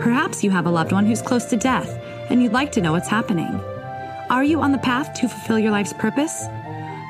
[0.00, 1.88] Perhaps you have a loved one who's close to death
[2.28, 3.54] and you'd like to know what's happening.
[4.28, 6.46] Are you on the path to fulfill your life's purpose?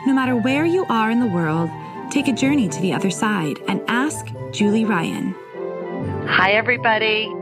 [0.06, 1.70] No matter where you are in the world,
[2.10, 5.34] take a journey to the other side and ask Julie Ryan.
[6.28, 7.32] Hi, everybody.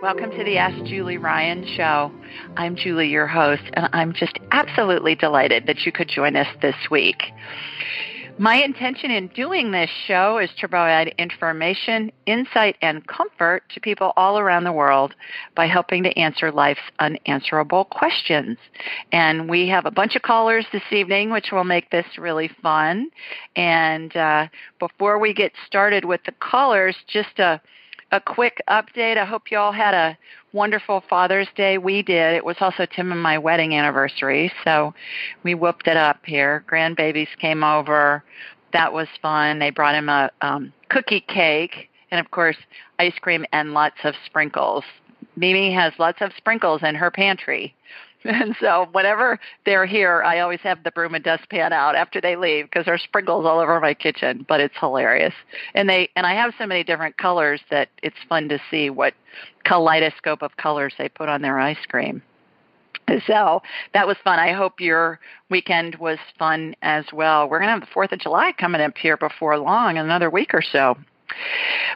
[0.00, 2.10] Welcome to the Ask Julie Ryan show.
[2.56, 6.76] I'm Julie, your host, and I'm just absolutely delighted that you could join us this
[6.90, 7.22] week.
[8.38, 14.12] My intention in doing this show is to provide information, insight, and comfort to people
[14.14, 15.14] all around the world
[15.54, 18.58] by helping to answer life's unanswerable questions.
[19.10, 23.08] And we have a bunch of callers this evening, which will make this really fun.
[23.56, 24.48] And uh,
[24.80, 27.58] before we get started with the callers, just a
[28.12, 29.16] a quick update.
[29.18, 30.16] I hope you all had a
[30.56, 31.76] wonderful Father's Day.
[31.76, 32.34] We did.
[32.34, 34.94] It was also Tim and my wedding anniversary, so
[35.42, 36.64] we whooped it up here.
[36.66, 38.24] Grandbabies came over.
[38.72, 39.58] That was fun.
[39.58, 42.56] They brought him a um, cookie cake and, of course,
[42.98, 44.82] ice cream and lots of sprinkles.
[45.36, 47.74] Mimi has lots of sprinkles in her pantry.
[48.28, 52.36] And so whenever they're here, I always have the broom and dustpan out after they
[52.36, 54.44] leave because there's sprinkles all over my kitchen.
[54.48, 55.34] But it's hilarious,
[55.74, 59.14] and they and I have so many different colors that it's fun to see what
[59.64, 62.22] kaleidoscope of colors they put on their ice cream.
[63.26, 63.62] So
[63.94, 64.38] that was fun.
[64.38, 67.48] I hope your weekend was fun as well.
[67.48, 70.52] We're going to have the 4th of July coming up here before long, another week
[70.54, 70.96] or so.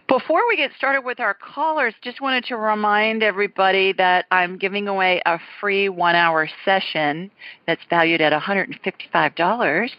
[0.09, 4.89] Before we get started with our callers, just wanted to remind everybody that I'm giving
[4.89, 7.31] away a free one hour session
[7.67, 9.91] that's valued at $155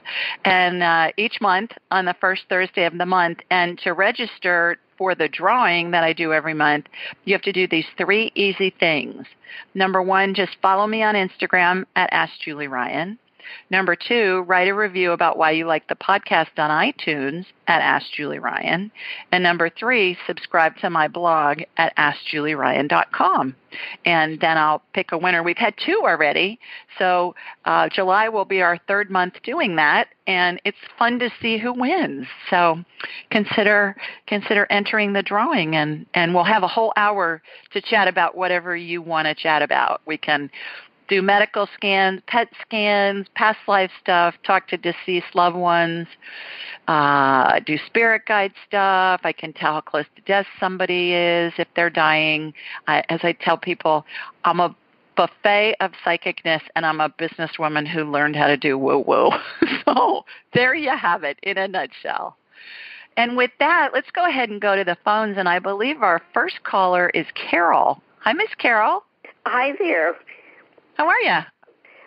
[0.44, 3.39] and uh, each month on the first Thursday of the month.
[3.49, 6.88] And to register for the drawing that I do every month,
[7.26, 9.26] you have to do these three easy things.
[9.73, 13.17] Number one, just follow me on Instagram at Ask Julie Ryan.
[13.69, 18.11] Number two, write a review about why you like the podcast on iTunes at Ask
[18.13, 18.91] Julie Ryan.
[19.31, 23.55] And number three, subscribe to my blog at AskJulieRyan.com.
[24.05, 25.43] And then I'll pick a winner.
[25.43, 26.59] We've had two already.
[26.99, 30.09] So uh, July will be our third month doing that.
[30.27, 32.27] And it's fun to see who wins.
[32.49, 32.83] So
[33.29, 33.95] consider
[34.27, 37.41] consider entering the drawing and, and we'll have a whole hour
[37.73, 40.02] to chat about whatever you want to chat about.
[40.05, 40.52] We can
[41.11, 46.08] do medical scans, PET scans, past life stuff, talk to deceased loved ones,
[46.88, 49.20] uh, do spirit guide stuff.
[49.26, 52.54] I can tell how close to death somebody is if they're dying.
[52.88, 54.05] I, as I tell people,
[54.45, 54.73] I'm a
[55.17, 59.32] buffet of psychicness and I'm a businesswoman who learned how to do woo woo.
[59.86, 60.23] so
[60.54, 62.38] there you have it in a nutshell.
[63.17, 65.38] And with that, let's go ahead and go to the phones.
[65.38, 68.02] And I believe our first caller is Carol.
[68.20, 69.04] Hi, Miss Carol.
[69.45, 70.16] Hi there.
[70.95, 71.39] How are you?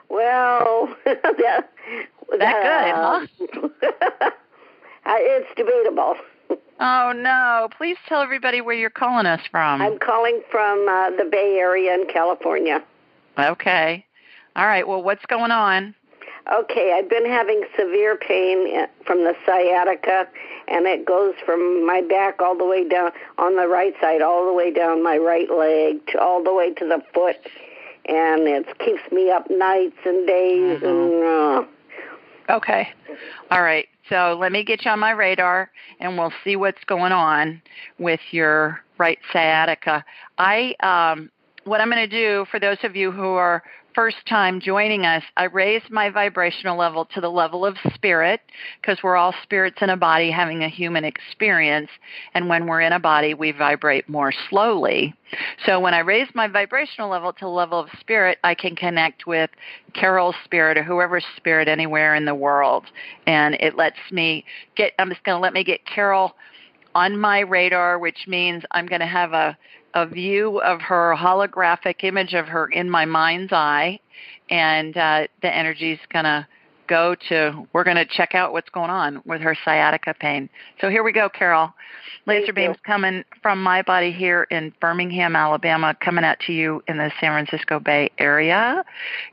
[0.08, 1.70] Well, that,
[2.38, 4.30] that good, huh?
[5.06, 6.16] it's debatable.
[6.80, 7.68] Oh no!
[7.76, 9.80] Please tell everybody where you're calling us from.
[9.80, 12.82] I'm calling from uh, the Bay Area in California.
[13.38, 14.04] Okay.
[14.56, 14.86] All right.
[14.86, 15.94] Well, what's going on?
[16.52, 20.28] Okay, I've been having severe pain uh, from the sciatica,
[20.68, 24.46] and it goes from my back all the way down on the right side, all
[24.46, 27.36] the way down my right leg, to all the way to the foot,
[28.08, 30.86] and it keeps me up nights and days mm-hmm.
[30.86, 31.24] and.
[31.24, 31.70] Uh,
[32.50, 32.88] Okay.
[33.50, 33.88] All right.
[34.08, 35.70] So let me get you on my radar
[36.00, 37.62] and we'll see what's going on
[37.98, 40.04] with your right sciatica.
[40.38, 41.30] I um
[41.64, 43.62] what I'm going to do for those of you who are
[43.94, 48.40] first time joining us, I raised my vibrational level to the level of spirit
[48.80, 51.90] because we're all spirits in a body having a human experience.
[52.34, 55.14] And when we're in a body, we vibrate more slowly.
[55.64, 59.26] So when I raise my vibrational level to the level of spirit, I can connect
[59.26, 59.50] with
[59.92, 62.84] Carol's spirit or whoever's spirit anywhere in the world.
[63.26, 64.44] And it lets me
[64.76, 66.34] get, I'm just going to let me get Carol
[66.94, 69.56] on my radar, which means I'm going to have a
[69.94, 73.98] a view of her holographic image of her in my mind's eye,
[74.50, 76.46] and uh, the energy's going to
[76.86, 80.50] go to, we're going to check out what's going on with her sciatica pain.
[80.80, 81.72] So here we go, Carol.
[82.26, 86.98] Laser beams coming from my body here in Birmingham, Alabama, coming out to you in
[86.98, 88.84] the San Francisco Bay Area.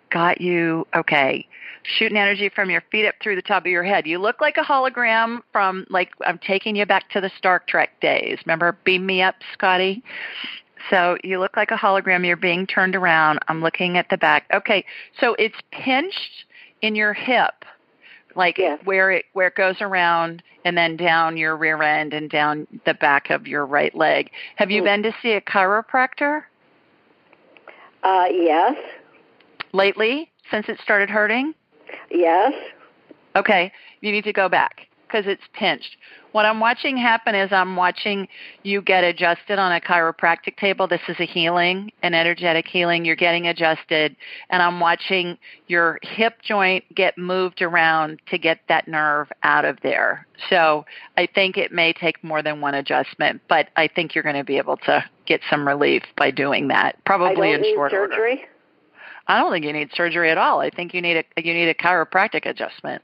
[0.09, 1.45] Got you, okay
[1.83, 4.05] shooting energy from your feet up through the top of your head.
[4.07, 7.99] You look like a hologram from like I'm taking you back to the Star Trek
[8.01, 8.39] days.
[8.45, 10.03] Remember Beam Me Up, Scotty?
[10.89, 12.25] So you look like a hologram.
[12.25, 13.39] You're being turned around.
[13.47, 14.45] I'm looking at the back.
[14.53, 14.83] Okay,
[15.19, 16.45] so it's pinched
[16.81, 17.65] in your hip,
[18.35, 18.79] like Yes.
[18.83, 22.93] where it where it goes around and then down your rear end and down the
[22.95, 24.31] back of your right leg.
[24.55, 24.85] Have you Mm.
[24.85, 26.43] been to see a chiropractor
[28.03, 28.75] Uh, yes,
[29.73, 31.53] lately since it started hurting?
[32.09, 32.53] Yes.
[33.35, 33.71] Okay,
[34.01, 35.97] you need to go back because it's pinched.
[36.31, 38.27] What I'm watching happen is I'm watching
[38.63, 40.87] you get adjusted on a chiropractic table.
[40.87, 43.03] This is a healing, an energetic healing.
[43.03, 44.15] You're getting adjusted,
[44.49, 49.77] and I'm watching your hip joint get moved around to get that nerve out of
[49.83, 50.25] there.
[50.49, 50.85] So
[51.17, 54.45] I think it may take more than one adjustment, but I think you're going to
[54.45, 58.37] be able to get some relief by doing that, probably in short order.
[59.31, 60.59] I don't think you need surgery at all.
[60.59, 63.01] I think you need a you need a chiropractic adjustment.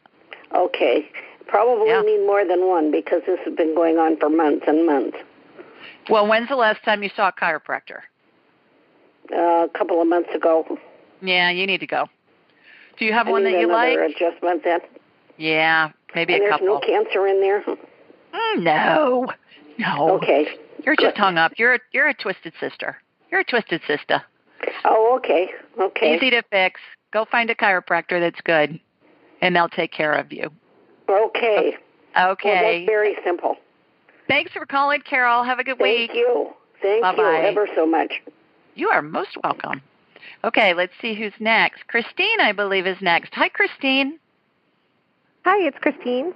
[0.53, 1.09] Okay.
[1.47, 2.01] Probably Yeah.
[2.01, 5.18] need more than one because this has been going on for months and months.
[6.09, 8.01] Well, when's the last time you saw a chiropractor?
[9.33, 10.77] Uh, a couple of months ago.
[11.21, 12.07] Yeah, you need to go.
[13.00, 13.97] Do you have I one that you like?
[13.97, 14.81] adjustment then.
[15.38, 17.62] Yeah, maybe and a there's no cancer in there.
[17.62, 19.27] Mm, no,
[19.77, 20.09] no.
[20.18, 20.47] Okay.
[20.83, 21.06] You're Good.
[21.06, 21.53] just hung up.
[21.57, 22.97] You're a, you're a twisted sister.
[23.31, 24.24] You're a twisted sister.
[24.86, 25.50] Oh, okay.
[25.80, 26.15] Okay.
[26.15, 26.80] Easy to fix.
[27.12, 28.80] Go find a chiropractor that's good,
[29.42, 30.50] and they'll take care of you.
[31.09, 31.77] Okay.
[32.15, 32.80] Well, Okay.
[32.81, 33.56] that's very simple.
[34.27, 35.44] Thanks for calling, Carol.
[35.44, 36.09] Have a good Thank week.
[36.12, 36.54] Thank you.
[36.81, 37.21] Thank Bye-bye.
[37.21, 38.21] you ever so much.
[38.75, 39.81] You are most welcome.
[40.44, 41.88] Okay, let's see who's next.
[41.88, 43.33] Christine, I believe, is next.
[43.33, 44.19] Hi, Christine.
[45.45, 46.33] Hi, it's Christine.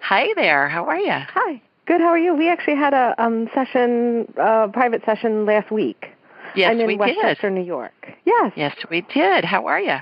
[0.00, 0.68] Hi there.
[0.68, 1.12] How are you?
[1.12, 1.60] Hi.
[1.86, 2.00] Good.
[2.00, 2.34] How are you?
[2.34, 6.06] We actually had a um, session, uh, private session last week.
[6.56, 7.42] Yes, I'm in we did.
[7.52, 7.92] New York.
[8.24, 9.44] Yes, Yes, we did.
[9.44, 9.96] How are you?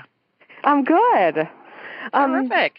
[0.63, 1.47] I'm good.
[2.13, 2.73] Um, Terrific.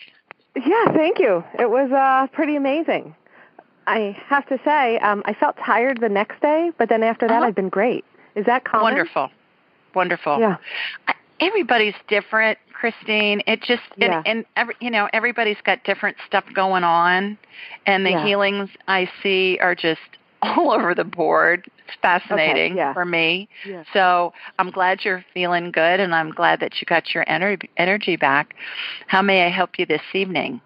[0.56, 1.44] yeah, thank you.
[1.58, 3.14] It was uh, pretty amazing.
[3.87, 7.37] I have to say, um, I felt tired the next day, but then after that,
[7.38, 7.46] Uh-huh.
[7.46, 8.05] I've been great.
[8.34, 8.84] Is that common?
[8.84, 9.31] Wonderful.
[9.94, 10.38] Wonderful.
[10.40, 10.56] Yeah.
[11.08, 13.43] I- Everybody's different, Christine.
[13.46, 17.37] It just and, and every you know everybody's got different stuff going on,
[17.84, 18.25] and the Yeah.
[18.25, 20.00] healings I see are just
[20.46, 21.66] all over the board.
[21.87, 22.93] It's fascinating yeah.
[22.93, 23.48] for me.
[23.66, 23.84] Yeah.
[23.93, 28.16] So I'm glad you're feeling good, and I'm glad that you got your ener- energy
[28.16, 28.54] back.
[29.06, 30.60] How may I help you this evening?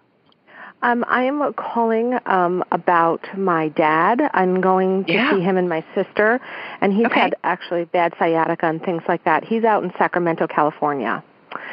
[0.83, 4.19] Um, I am calling um, about my dad.
[4.33, 5.31] I'm going to Yeah.
[5.31, 6.39] see him and my sister,
[6.81, 7.19] and he's Okay.
[7.19, 9.43] had actually bad sciatica and things like that.
[9.43, 11.23] He's out in Sacramento, California.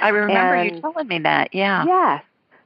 [0.02, 1.54] I remember you telling me that.
[1.54, 1.84] Yeah.
[1.86, 2.22] Yes.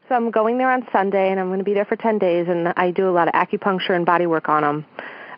[0.09, 2.49] So I'm going there on Sunday, and I'm going to be there for 10 days,
[2.49, 4.85] and I do a lot of acupuncture and body work on him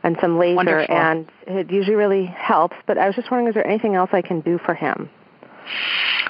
[0.05, 0.97] and some laser, Wonderful.
[0.97, 2.77] and it usually really helps.
[2.87, 5.11] But I was just wondering, is there anything else I can do for him?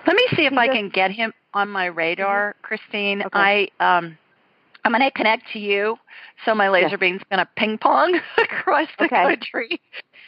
[0.06, 3.22] Let me see if He I just- can get him on my radar, Christine.
[3.22, 3.68] Okay.
[3.80, 4.16] I um
[4.86, 5.96] I'm going to connect to you,
[6.44, 7.00] so my laser Yes.
[7.00, 9.22] beam's going to ping pong across the Okay.
[9.22, 9.80] country.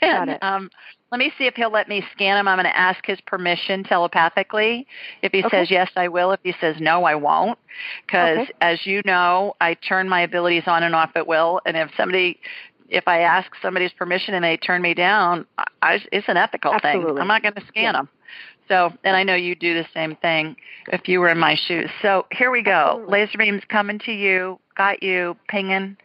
[0.03, 0.43] And it.
[0.43, 0.71] um
[1.13, 2.49] let me see if he'll let me scan him.
[2.49, 4.87] I'm going to ask his permission telepathically.
[5.23, 5.59] If he Okay.
[5.61, 6.33] says yes, I will.
[6.33, 7.59] If he says no, I won't.
[8.07, 8.53] Because Okay.
[8.61, 11.61] as you know, I turn my abilities on and off at will.
[11.65, 12.41] And if somebody,
[12.89, 15.47] if I ask somebody's permission and they turn me down,
[15.83, 17.01] I, it's an ethical thing.
[17.01, 17.21] Absolutely.
[17.21, 17.93] I'm not going to scan Yeah.
[17.93, 18.09] them.
[18.69, 20.57] So, and I know you do the same thing
[20.89, 21.89] if you were in my shoes.
[22.03, 22.73] So here we go.
[22.73, 23.13] Absolutely.
[23.13, 24.59] Laser beams coming to you.
[24.77, 25.37] Got you.
[25.49, 25.97] Pinging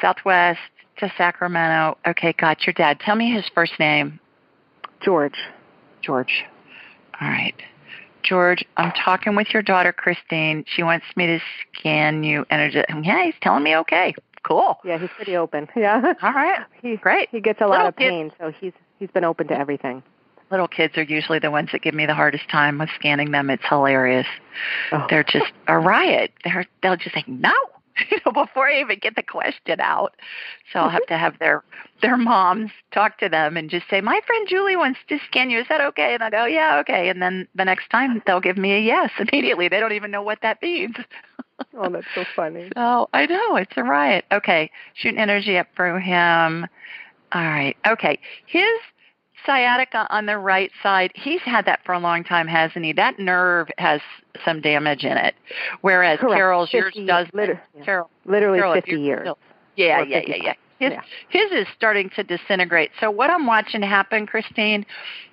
[0.00, 0.60] southwest
[0.98, 1.96] to Sacramento.
[2.06, 3.00] Okay, got your dad.
[3.00, 4.20] Tell me his first name.
[5.00, 5.38] George.
[6.02, 6.44] George.
[7.20, 7.54] All right.
[8.22, 10.64] George, I'm talking with your daughter Christine.
[10.66, 11.40] She wants me to
[11.78, 12.82] scan you energy.
[13.02, 14.14] Yeah, he's telling me okay.
[14.42, 14.78] Cool.
[14.84, 15.68] Yeah, he's pretty open.
[15.76, 16.14] Yeah.
[16.22, 16.60] All right.
[16.82, 17.28] He, Great.
[17.30, 20.02] He gets a lot Little of pain, so he's he's been open to everything.
[20.50, 23.50] Little kids are usually the ones that give me the hardest time with scanning them.
[23.50, 24.26] It's hilarious.
[24.92, 25.06] Oh.
[25.08, 26.32] They're just a riot.
[26.44, 27.52] They're they'll just say no,
[28.10, 30.16] you know, before I even get the question out.
[30.72, 31.62] So I'll have to have their
[32.02, 35.60] their moms talk to them and just say, "My friend Julie wants to scan you.
[35.60, 38.58] Is that okay?" And I go, "Yeah, okay." And then the next time they'll give
[38.58, 39.68] me a yes immediately.
[39.68, 40.96] They don't even know what that means.
[41.76, 42.70] Oh, that's so funny.
[42.76, 44.24] Oh, I know it's a riot.
[44.32, 46.66] Okay, shooting energy up through him.
[47.32, 47.76] All right.
[47.86, 48.64] Okay, his
[49.46, 51.12] sciatica on the right side.
[51.14, 52.92] He's had that for a long time, hasn't he?
[52.92, 54.00] That nerve has
[54.44, 55.34] some damage in it,
[55.80, 56.36] whereas Correct.
[56.36, 57.26] Carol's yours does.
[57.32, 57.84] liter- yeah.
[57.84, 59.20] Carol, Literally Carol, 50 years.
[59.22, 59.38] still-
[59.76, 60.54] yeah, Or yeah, yeah, yeah.
[60.78, 61.00] His Yeah.
[61.28, 62.90] his is starting to disintegrate.
[63.00, 64.84] So what I'm watching happen, Christine,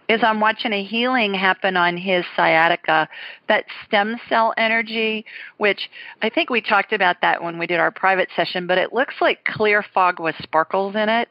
[0.10, 3.10] is I'm watching a healing happen on his sciatica,
[3.48, 5.26] that stem cell energy,
[5.58, 5.90] which
[6.22, 9.16] I think we talked about that when we did our private session, but it looks
[9.20, 11.30] like clear fog with sparkles in it.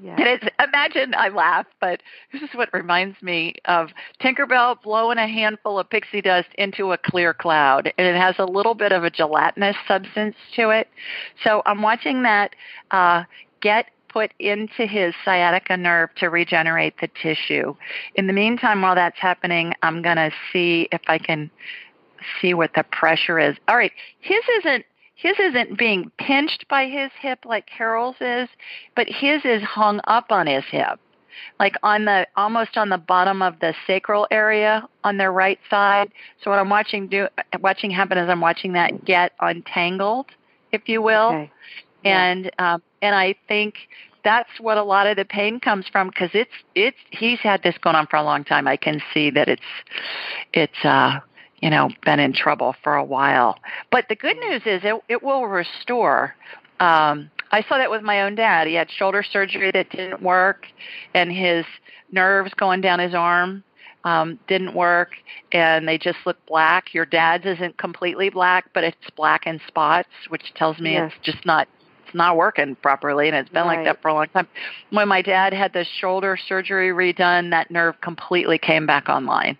[0.00, 0.14] Yeah.
[0.16, 2.00] And it's imagine I laugh, but
[2.32, 3.88] this is what reminds me of
[4.22, 8.44] Tinkerbell blowing a handful of pixie dust into a clear cloud, and it has a
[8.44, 10.88] little bit of a gelatinous substance to it.
[11.42, 12.54] So I'm watching that
[12.92, 13.24] uh,
[13.60, 17.74] get put into his sciatica nerve to regenerate the tissue.
[18.14, 21.50] In the meantime, while that's happening, I'm going to see if I can
[22.40, 23.56] see what the pressure is.
[23.68, 24.84] All right, his isn't
[25.14, 28.48] his isn't being pinched by his hip like Carol's is,
[28.94, 31.00] but his is hung up on his hip.
[31.58, 36.12] Like on the almost on the bottom of the sacral area on their right side.
[36.42, 37.26] So what I'm watching do
[37.60, 40.26] watching happen is I'm watching that get untangled,
[40.70, 41.30] if you will.
[41.30, 41.50] Okay.
[42.04, 43.74] And um and I think
[44.24, 47.76] that's what a lot of the pain comes from because it's it's he's had this
[47.78, 48.66] going on for a long time.
[48.66, 49.62] I can see that it's
[50.52, 51.20] it's uh
[51.60, 53.58] you know, been in trouble for a while.
[53.90, 56.34] But the good news is it, it will restore.
[56.80, 58.68] Um, I saw that with my own dad.
[58.68, 60.66] He had shoulder surgery that didn't work,
[61.14, 61.64] and his
[62.12, 63.64] nerves going down his arm
[64.04, 65.10] um, didn't work,
[65.52, 66.94] and they just look black.
[66.94, 71.12] Your dad's isn't completely black, but it's black in spots, which tells me Yes.
[71.12, 71.66] it's just not
[72.08, 74.48] it's not working properly, and it's been like that for a long time.
[74.90, 79.56] When my dad had the shoulder surgery redone, that nerve completely came back online.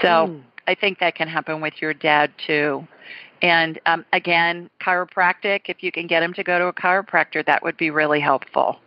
[0.00, 0.08] So.
[0.08, 0.42] Mm.
[0.66, 2.86] I think that can happen with your dad too.
[3.42, 7.62] And um, again, chiropractic, if you can get him to go to a chiropractor, that
[7.62, 8.78] would be really helpful.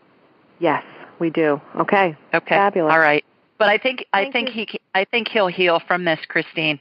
[0.59, 0.83] Yes,
[1.19, 1.59] we do.
[1.75, 2.15] Okay.
[2.33, 2.55] Okay.
[2.55, 2.93] Fabulous.
[2.93, 3.25] All right.
[3.57, 4.65] But I think I think you.
[4.71, 6.79] he I think he'll heal from this, Christine.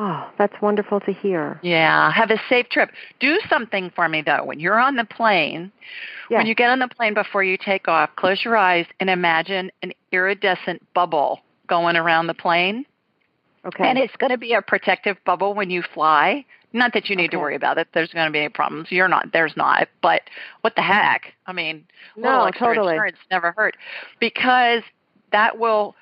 [0.00, 1.58] Oh, that's wonderful to hear.
[1.62, 2.12] Yeah.
[2.12, 2.90] Have a safe trip.
[3.18, 4.44] Do something for me though.
[4.44, 5.72] When you're on the plane,
[6.30, 6.38] Yes.
[6.38, 9.72] when you get on the plane before you take off, close your eyes and imagine
[9.82, 12.86] an iridescent bubble going around the plane.
[13.64, 13.88] okay.
[13.88, 16.44] And it's going to be a protective bubble when you fly.
[16.72, 17.88] Not that you need to worry about it.
[17.92, 18.92] There's going to be any problems.
[18.92, 19.32] You're not.
[19.32, 19.88] There's not.
[20.02, 20.22] But
[20.60, 21.32] what the heck?
[21.46, 21.84] I mean,
[22.16, 22.92] No, little extra totally.
[22.94, 23.74] insurance never hurt
[24.20, 24.82] because
[25.32, 25.94] that will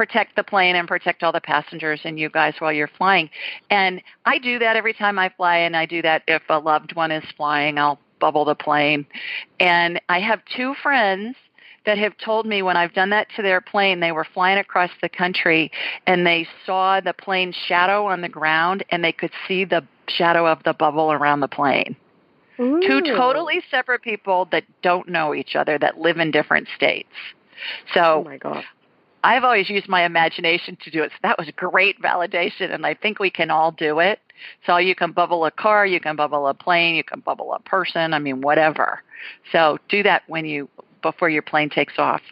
[0.00, 3.28] protect the plane and protect all the passengers and you guys while you're flying.
[3.68, 6.96] And I do that every time I fly, and I do that if a loved
[6.96, 7.76] one is flying.
[7.76, 9.04] I'll bubble the plane.
[9.58, 11.36] And I have two friends
[11.84, 14.90] that have told me when I've done that to their plane, they were flying across
[15.02, 15.70] the country
[16.06, 20.46] and they saw the plane shadow on the ground and they could see the shadow
[20.46, 21.94] of the bubble around the plane.
[22.56, 27.12] Two totally separate people that don't know each other that live in different states.
[27.90, 28.64] Oh So my God.
[29.22, 31.10] I've always used my imagination to do it.
[31.12, 34.18] So that was great validation and I think we can all do it.
[34.66, 37.60] So you can bubble a car, you can bubble a plane, you can bubble a
[37.60, 39.02] person, I mean whatever.
[39.52, 40.68] So do that when you
[41.02, 42.22] before your plane takes off.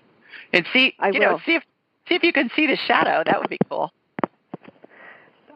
[0.53, 1.63] And see I you know, see if
[2.09, 3.23] see if you can see the shadow.
[3.25, 3.93] That would be cool.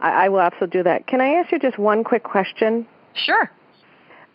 [0.01, 1.07] I, I will absolutely do that.
[1.07, 2.87] Can I ask you just one quick question?
[3.15, 3.51] Sure.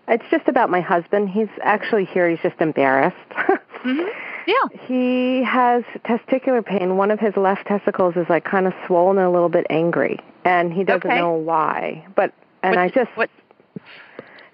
[0.08, 1.30] It's just about my husband.
[1.30, 2.30] He's actually here.
[2.30, 3.18] He's just embarrassed.
[3.82, 4.08] hmm
[4.48, 4.56] Yeah.
[4.88, 6.98] He has testicular pain.
[6.98, 10.20] One of his left testicles is like kind of swollen and a little bit angry,
[10.46, 11.18] and he doesn't Okay.
[11.20, 12.06] know why.
[12.16, 13.30] But and What- I just what
[13.76, 13.82] his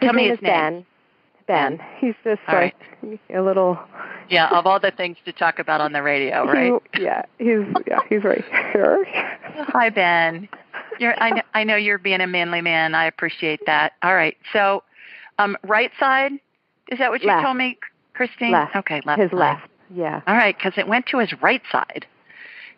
[0.01, 0.51] tell me name his is name.
[0.51, 0.85] Ben.
[1.45, 1.79] Ben.
[1.99, 2.75] He's just All like
[3.29, 3.79] a little.
[4.29, 6.73] Yeah, of all the things to talk about on the radio, right?
[6.95, 9.05] He, yeah, he's yeah he's right here.
[9.69, 10.49] Hi, Ben.
[10.99, 12.95] You're, I, know, I know you're being a manly man.
[12.95, 13.93] I appreciate that.
[14.03, 14.37] All right.
[14.53, 14.83] So,
[15.39, 16.33] um, right side,
[16.89, 17.43] is that what you Left.
[17.43, 17.77] told me,
[18.13, 18.51] Christine?
[18.51, 18.75] Left.
[18.75, 19.19] Okay, left.
[19.19, 19.37] his side.
[19.37, 19.67] left.
[19.93, 20.21] Yeah.
[20.27, 22.05] All right, because it went to his right side,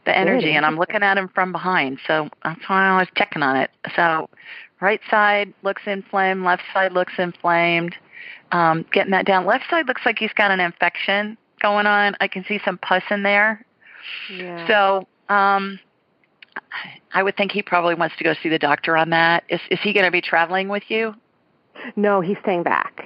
[0.06, 2.00] the energy, and I'm looking at him from behind.
[2.06, 3.72] So that's why I was checking on it.
[3.96, 4.30] So,
[4.82, 7.96] right side looks inflamed, left side looks inflamed.
[8.52, 9.46] Um, getting that down.
[9.46, 12.16] Left side looks like he's got an infection going on.
[12.22, 13.66] I can see some pus in there.
[14.32, 14.68] Yeah.
[14.68, 15.80] So, um,
[17.14, 19.44] I would think he probably wants to go see the doctor on that.
[19.50, 21.16] Is is he going to be traveling with you?
[21.96, 23.04] no, he's staying back.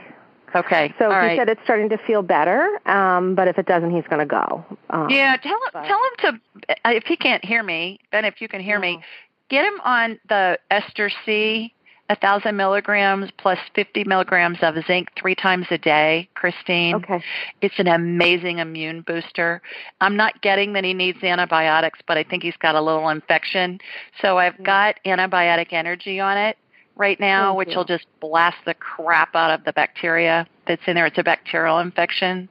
[0.56, 0.94] Okay.
[0.98, 1.38] So All he right.
[1.38, 4.66] said it's starting to feel better, um, but if it doesn't, he's going to go.
[4.90, 8.26] Um, yeah, tell him but- tell him to uh, if he can't hear me, Ben,
[8.26, 9.02] if you can hear me,
[9.50, 11.74] get him on the Ester C,
[12.10, 16.96] a thousand milligrams plus fifty milligrams of zinc three times a day, Christine.
[16.96, 17.24] Okay.
[17.62, 19.62] It's an amazing immune booster.
[20.02, 23.80] I'm not getting that he needs antibiotics, but I think he's got a little infection.
[24.22, 26.58] So I've got antibiotic energy on it
[27.00, 27.78] right now, Thank which you.
[27.78, 31.08] will just blast the crap out of the bacteria that's in there.
[31.08, 32.48] It's a bacterial infection.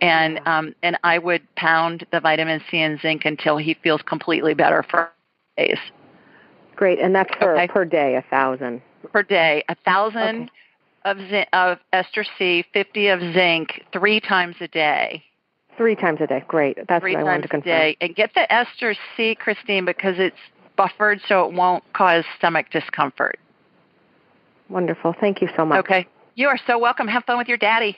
[0.00, 0.58] And Yeah.
[0.58, 4.82] um and I would pound the vitamin C and zinc until he feels completely better
[4.84, 5.10] for
[5.58, 5.78] days.
[6.76, 7.68] Great, and that's per Okay.
[7.68, 8.80] per day, a thousand.
[9.12, 9.64] Per day.
[9.68, 10.50] A thousand Okay.
[11.04, 15.22] of zinc, of ester C, fifty of zinc, three times a day.
[15.76, 16.44] Three times a day.
[16.46, 16.78] Great.
[16.86, 17.72] That's three what I wanted to a confirm.
[17.72, 17.96] day.
[18.00, 20.36] And get the ester C, Christine, because it's
[20.76, 23.38] buffered so it won't cause stomach discomfort.
[24.70, 25.14] Wonderful.
[25.20, 25.80] Thank you so much.
[25.80, 26.06] Okay.
[26.36, 27.08] You are so welcome.
[27.08, 27.96] Have fun with your daddy.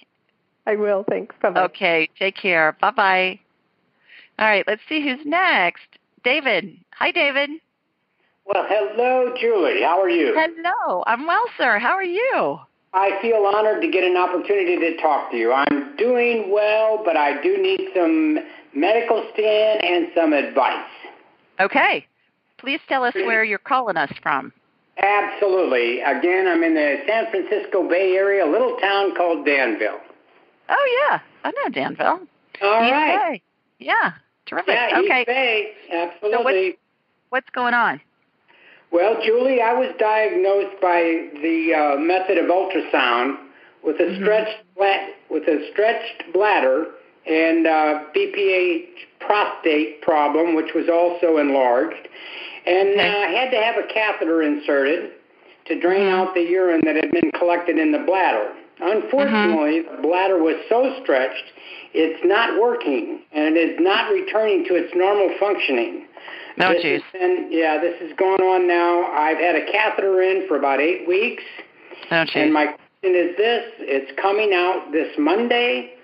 [0.67, 1.05] I will.
[1.09, 1.35] Thanks.
[1.43, 1.63] Bye bye.
[1.65, 2.09] Okay.
[2.19, 2.77] Take care.
[2.81, 3.41] Bye bye.
[4.39, 4.65] All right.
[4.67, 5.83] Let's see who's next.
[6.25, 6.77] David.
[6.93, 7.51] Hi, David.
[8.47, 9.83] Well, hello, Julie.
[9.83, 10.35] How are you?
[10.35, 11.05] Hello.
[11.07, 11.79] I'm well, sir.
[11.79, 12.59] How are you?
[12.95, 15.53] I feel honored to get an opportunity to talk to you.
[15.53, 18.39] I'm doing well, but I do need some
[18.75, 20.89] medical stand and some advice.
[21.61, 22.07] Okay.
[22.59, 24.53] Please tell us where you're calling us from.
[25.03, 26.01] Absolutely.
[26.01, 29.99] Again, I'm in the San Francisco Bay Area, a little town called Danville.
[30.69, 31.19] Oh, yeah.
[31.45, 32.21] I know Danville.
[32.63, 33.33] All East right.
[33.33, 33.43] Bay.
[33.81, 34.13] Yeah.
[34.47, 34.75] Terrific.
[34.75, 35.21] Yeah, okay.
[35.21, 35.73] East Bay.
[35.93, 36.31] Absolutely.
[36.31, 36.79] So what's,
[37.31, 38.01] what's going on?
[38.93, 43.37] Well, Julie, I was diagnosed by the uh, method of ultrasound
[43.83, 44.23] with a Mm-hmm.
[44.23, 46.87] stretched bla- with a stretched bladder
[47.27, 48.87] and uh, BPH
[49.21, 52.09] prostate problem, which was also enlarged,
[52.67, 55.13] and uh, I had to have a catheter inserted
[55.67, 58.53] to drain out the urine that had been collected in the bladder.
[58.81, 59.97] Unfortunately, Mm-hmm.
[59.97, 61.45] the bladder was so stretched,
[61.95, 66.07] it's not working, and it is not returning to its normal functioning.
[66.61, 69.07] Oh, This has been, yeah, this has gone on now.
[69.13, 71.43] I've had a catheter in for about eight weeks,
[72.11, 75.95] Oh, and my question is this: It's coming out this Monday.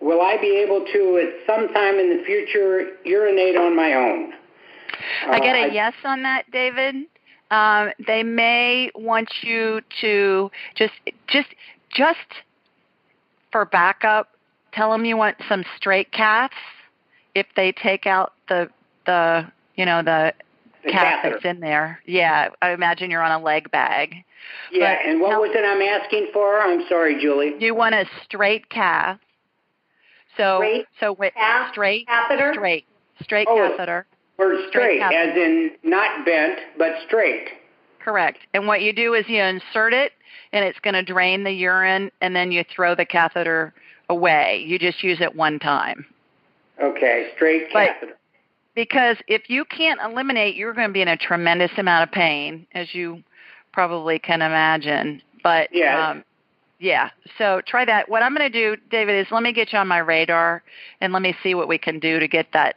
[0.00, 4.32] Will I be able to, at some time in the future, urinate on my own?
[5.28, 6.96] I get Uh, a yes on that, David.
[7.50, 10.92] Um, they may want you to just,
[11.28, 11.48] just,
[11.90, 12.18] just
[13.50, 14.28] for backup,
[14.72, 16.52] tell them you want some straight caths.
[17.34, 18.68] If they take out the
[19.06, 20.34] the you know the,
[20.84, 21.34] The cath catheter.
[21.36, 24.24] that's in there, yeah, I imagine you're on a leg bag.
[24.72, 26.60] Yeah, but and what was it I'm asking for?
[26.60, 27.54] I'm sorry, Julie.
[27.58, 29.20] You want a straight cath.
[30.36, 31.70] So Straight so wi- cath?
[31.72, 32.52] straight Catheter?
[32.54, 32.84] straight
[33.22, 34.06] straight Oh, catheter.
[34.38, 37.48] Word Straight straight, as in not bent, but straight.
[37.98, 38.38] Correct.
[38.54, 40.12] And what you do is you insert it,
[40.52, 43.74] and it's going to drain the urine, and then you throw the catheter
[44.08, 44.64] away.
[44.66, 46.06] You just use it one time.
[46.82, 48.14] Okay, straight But- catheter.
[48.74, 52.64] Because if you can't eliminate, you're going to be in a tremendous amount of pain,
[52.74, 53.24] as you
[53.72, 55.20] probably can imagine.
[55.42, 55.98] But Yes.
[55.98, 56.24] um,
[56.78, 58.08] yeah, so try that.
[58.08, 60.62] What I'm going to do, David, is let me get you on my radar,
[61.00, 62.76] and let me see what we can do to get that,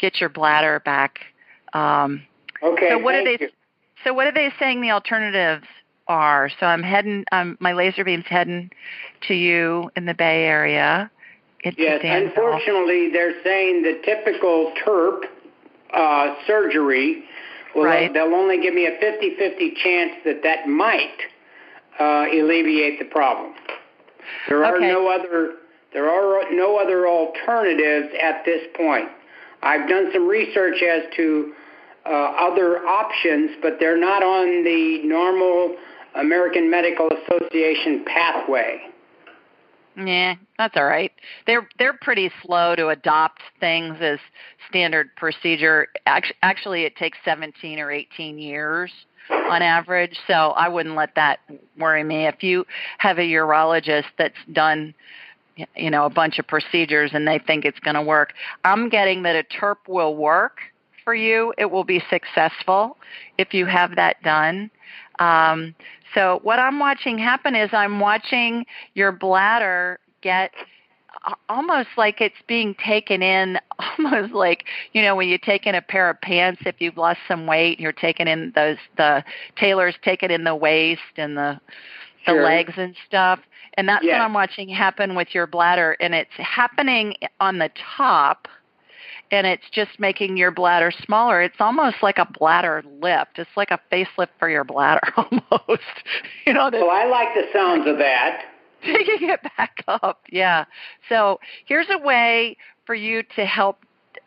[0.00, 1.20] get your bladder back.
[1.72, 2.22] Um,
[2.62, 3.38] Okay, so what are they?
[3.40, 3.48] you.
[4.04, 5.66] So what are they saying the alternatives
[6.08, 6.50] are?
[6.60, 7.24] So I'm heading.
[7.32, 8.70] Um, my laser beam's heading
[9.28, 11.10] to you in the Bay Area.
[11.62, 15.24] It's Yes, unfortunately, they're saying the typical TURP
[15.92, 17.24] uh, surgery,
[17.74, 18.12] will Right.
[18.12, 21.18] they'll only give me a 50-50 chance that that might
[21.98, 23.54] uh, alleviate the problem.
[24.48, 24.88] There are Okay.
[24.88, 25.54] no other
[25.92, 29.08] there are no other alternatives at this point.
[29.62, 31.52] I've done some research as to
[32.06, 35.76] uh, other options, but they're not on the normal
[36.14, 38.80] American Medical Association pathway.
[39.96, 41.12] Yeah, that's all right.
[41.46, 44.18] They're they're pretty slow to adopt things as
[44.68, 45.88] standard procedure.
[46.06, 48.90] Act- Actually, it takes 17 or 18 years
[49.30, 51.40] on average, so I wouldn't let that
[51.78, 52.26] worry me.
[52.26, 52.66] If you
[52.98, 54.94] have a urologist that's done
[55.76, 58.32] you know a bunch of procedures and they think it's going to work,
[58.64, 60.58] I'm getting that a TURP will work
[61.04, 61.52] for you.
[61.58, 62.96] It will be successful
[63.38, 64.70] if you have that done.
[65.18, 65.74] Um,
[66.14, 70.52] so what I'm watching happen is I'm watching your bladder get
[71.48, 73.58] almost like it's being taken in
[73.98, 77.18] almost like you know when you take in a pair of pants if you've lost
[77.28, 79.22] some weight you're taking in those the
[79.56, 81.60] tailors taking in the waist and the
[82.26, 82.44] the Sure.
[82.44, 83.40] legs and stuff
[83.74, 84.14] and that's Yes.
[84.14, 88.48] what I'm watching happen with your bladder and it's happening on the top
[89.30, 91.40] and it's just making your bladder smaller.
[91.40, 93.38] It's almost like a bladder lift.
[93.38, 95.82] It's like a facelift for your bladder almost.
[96.46, 98.42] You know, Well, I like the sounds of that.
[98.82, 100.22] taking it back up.
[100.30, 100.64] Yeah.
[101.08, 102.56] So here's a way
[102.86, 103.78] for you to help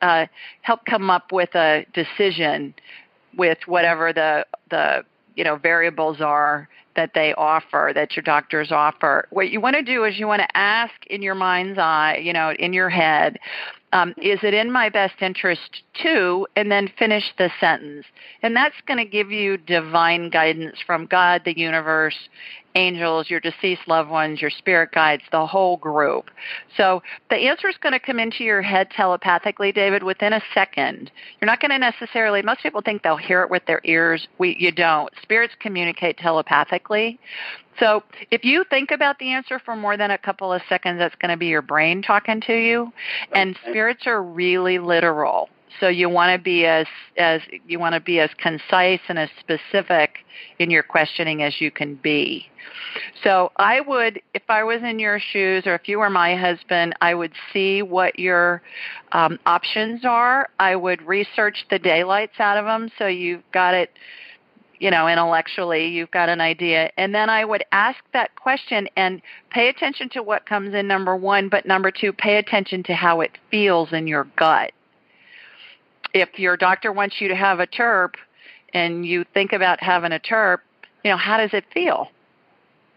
[0.01, 0.27] uh,
[0.61, 2.73] help come up with a decision
[3.35, 5.03] with whatever the the
[5.35, 9.27] you know variables are that they offer that your doctors offer.
[9.31, 12.33] What you want to do is you want to ask in your mind's eye, you
[12.33, 13.39] know, in your head,
[13.93, 18.05] um, is it in my best interest to, and then finish the sentence.
[18.41, 22.17] And that's going to give you divine guidance from God, the universe,
[22.75, 26.29] angels, your deceased loved ones, your spirit guides, the whole group.
[26.77, 31.11] So the answer is going to come into your head telepathically, David, within a second.
[31.39, 34.27] You're not going to necessarily, most people think they'll hear it with their ears.
[34.37, 35.11] We, you don't.
[35.21, 37.19] Spirits communicate telepathically.
[37.79, 41.15] So if you think about the answer for more than a couple of seconds, that's
[41.15, 42.91] going to be your brain talking to you.
[43.33, 45.49] And spirits are really literal.
[45.79, 49.29] So you want to be as as you want to be as concise and as
[49.39, 50.17] specific
[50.59, 52.47] in your questioning as you can be.
[53.23, 56.95] So I would, if I was in your shoes, or if you were my husband,
[57.01, 58.61] I would see what your
[59.11, 60.49] um, options are.
[60.59, 63.91] I would research the daylights out of them, so you've got it
[64.79, 66.91] you know, intellectually, you've got an idea.
[66.97, 71.15] And then I would ask that question and pay attention to what comes in number
[71.15, 74.73] one, but number two, pay attention to how it feels in your gut.
[76.13, 78.15] If your doctor wants you to have a TURP
[78.73, 80.59] and you think about having a TURP,
[81.03, 82.07] you know, how does it feel?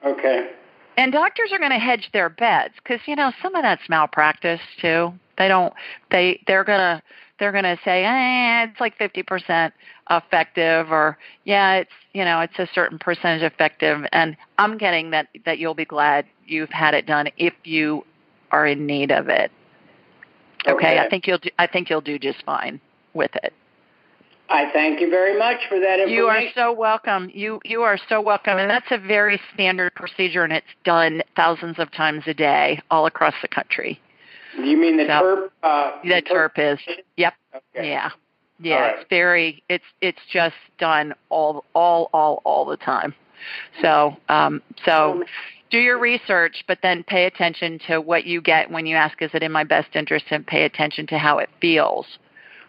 [0.05, 0.51] Okay.
[0.97, 4.61] And doctors are going to hedge their bets because you know some of that's malpractice
[4.81, 5.13] too.
[5.37, 5.75] They don't.
[6.11, 7.03] They they're gonna
[7.39, 9.75] they're gonna say, eh, it's like fifty percent
[10.11, 14.07] effective, or yeah, it's you know it's a certain percentage effective.
[14.13, 18.05] And I'm getting that that you'll be glad you've had it done if you
[18.51, 19.51] are in need of it.
[20.67, 20.99] Okay, Okay.
[20.99, 22.81] I think you'll do, I think you'll do just fine
[23.17, 23.53] with it.
[24.49, 26.15] I thank you very much for that information.
[26.15, 27.31] You are so welcome.
[27.35, 31.81] You you are so welcome, and that's a very standard procedure, and it's done thousands
[31.81, 34.01] of times a day all across the country.
[34.57, 35.51] You mean the So- TURP?
[35.63, 36.79] Uh, The TURP is.
[37.17, 37.35] Yep.
[37.55, 37.89] Okay.
[37.91, 38.11] Yeah.
[38.61, 38.75] Yeah.
[38.81, 38.99] Right.
[39.01, 39.63] It's very.
[39.69, 43.15] It's it's just done all all all all the time.
[43.83, 45.25] So um so
[45.71, 49.31] do your research, but then pay attention to what you get when you ask, "Is
[49.35, 52.07] it in my best interest?" and pay attention to how it feels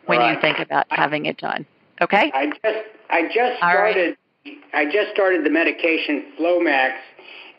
[0.08, 1.66] when you think about having it done.
[2.02, 2.32] Okay.
[2.34, 3.94] I just I just All right.
[3.94, 4.18] started
[4.74, 6.94] I just started the medication Flomax,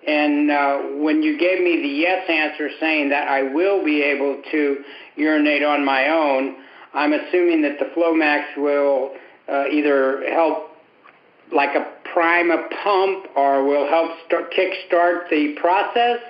[0.06, 4.42] and uh, when you gave me the yes answer saying that I will be able
[4.50, 4.84] to
[5.16, 6.56] urinate on my own,
[6.94, 9.14] I'm assuming that the Flomax will
[9.48, 10.70] uh, either help
[11.52, 16.20] like a prime a pump or will help start, kickstart the process.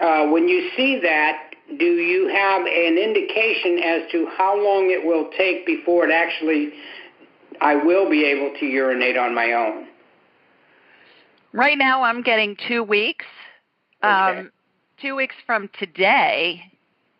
[0.00, 5.04] Uh, when you see that, do you have an indication as to how long it
[5.04, 6.72] will take before it actually
[7.60, 9.86] I will be able to urinate on my own?
[11.52, 13.26] Right now, I'm getting two weeks.
[14.02, 14.38] Okay.
[14.40, 14.50] Um,
[15.00, 16.71] two weeks from today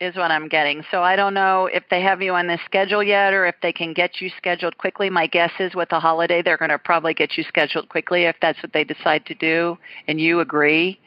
[0.03, 0.83] is what I'm getting.
[0.91, 3.73] So I don't know if they have you on the schedule yet or if they
[3.73, 5.09] can get you scheduled quickly.
[5.09, 8.37] My guess is with the holiday, they're going to probably get you scheduled quickly if
[8.43, 10.99] that's what they decide to do and you agree.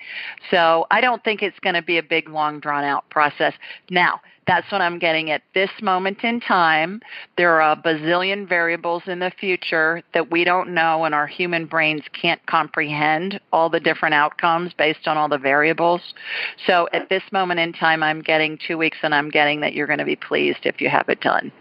[0.49, 3.53] So I don't think it's going to be a big, long, drawn out process.
[3.89, 7.01] Now, that's what I'm getting at this moment in time.
[7.38, 11.65] There are a bazillion variables in the future that we don't know, and our human
[11.65, 16.01] brains can't comprehend all the different outcomes based on all the variables.
[16.67, 19.88] So at this moment in time, I'm getting two weeks, and I'm getting that you're
[19.88, 21.51] going to be pleased if you have it done.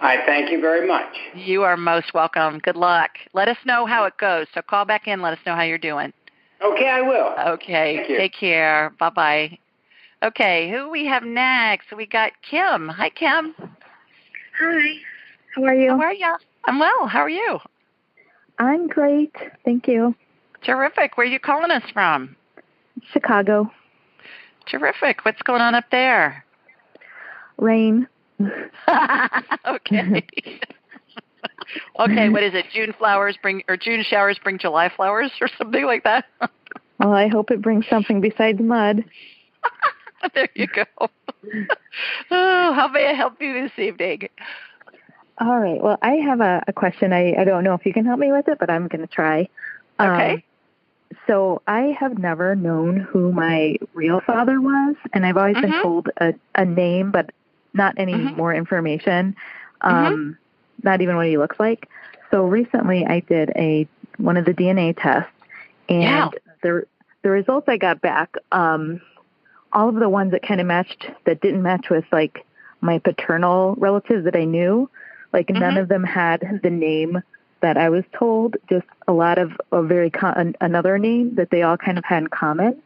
[0.00, 1.14] I thank you very much.
[1.34, 2.58] You are most welcome.
[2.60, 3.10] Good luck.
[3.34, 4.46] Let us know how it goes.
[4.54, 5.20] So call back in.
[5.20, 6.12] Let us know how you're doing.
[6.62, 7.34] Okay, I will.
[7.54, 7.96] Okay.
[7.96, 8.16] Thank you.
[8.16, 8.92] Take care.
[8.98, 9.58] Bye bye.
[10.22, 10.70] Okay.
[10.70, 11.92] Who we have next?
[11.96, 12.88] We got Kim.
[12.88, 13.54] Hi, Kim.
[14.58, 14.94] Hi.
[15.54, 15.90] How are you?
[15.90, 16.36] How are you?
[16.64, 17.06] I'm well.
[17.06, 17.58] How are you?
[18.58, 19.34] I'm great.
[19.64, 20.14] Thank you.
[20.62, 21.16] Terrific.
[21.16, 22.36] Where are you calling us from?
[23.12, 23.70] Chicago.
[24.66, 25.24] Terrific.
[25.24, 26.44] What's going on up there?
[27.56, 28.06] Rain.
[29.66, 30.26] okay.
[31.98, 32.66] okay, what is it?
[32.72, 36.26] June flowers bring or June showers bring July flowers or something like that?
[36.98, 39.04] Well, I hope it brings something besides mud.
[40.34, 40.84] there you go.
[42.30, 44.28] oh, how may I help you this evening?
[45.40, 45.80] All right.
[45.80, 47.12] Well, I have a, a question.
[47.12, 49.06] I, I don't know if you can help me with it, but I'm going to
[49.06, 49.48] try.
[50.00, 50.32] Okay.
[50.32, 50.42] Um,
[51.26, 55.62] so I have never known who my real father was, and I've always Mhm.
[55.62, 57.30] been told a, a name, but
[57.74, 58.36] not any Mhm.
[58.36, 59.34] more information.
[59.82, 60.38] Um,
[60.82, 61.88] Not even what he looks like.
[62.30, 63.86] So recently, I did a
[64.18, 65.32] one of the DNA tests,
[65.88, 66.52] and Yeah.
[66.62, 66.86] the
[67.22, 69.00] the results I got back, um,
[69.72, 72.44] all of the ones that kind of matched that didn't match with like
[72.80, 74.88] my paternal relatives that I knew,
[75.32, 75.80] like none Mhm.
[75.82, 77.22] of them had the name
[77.60, 78.56] that I was told.
[78.68, 82.04] Just a lot of a very co- an, another name that they all kind of
[82.04, 82.82] had in common.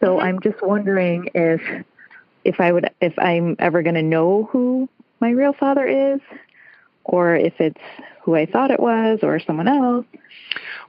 [0.00, 0.22] So Mhm.
[0.22, 1.60] I'm just wondering if
[2.44, 4.88] if I would if I'm ever going to know who
[5.20, 6.20] my real father is,
[7.04, 7.80] or if it's
[8.22, 10.06] who I thought it was, or someone else.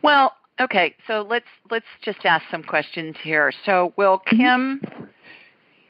[0.01, 3.51] Well, okay, so let's let's just ask some questions here.
[3.65, 4.81] So will Kim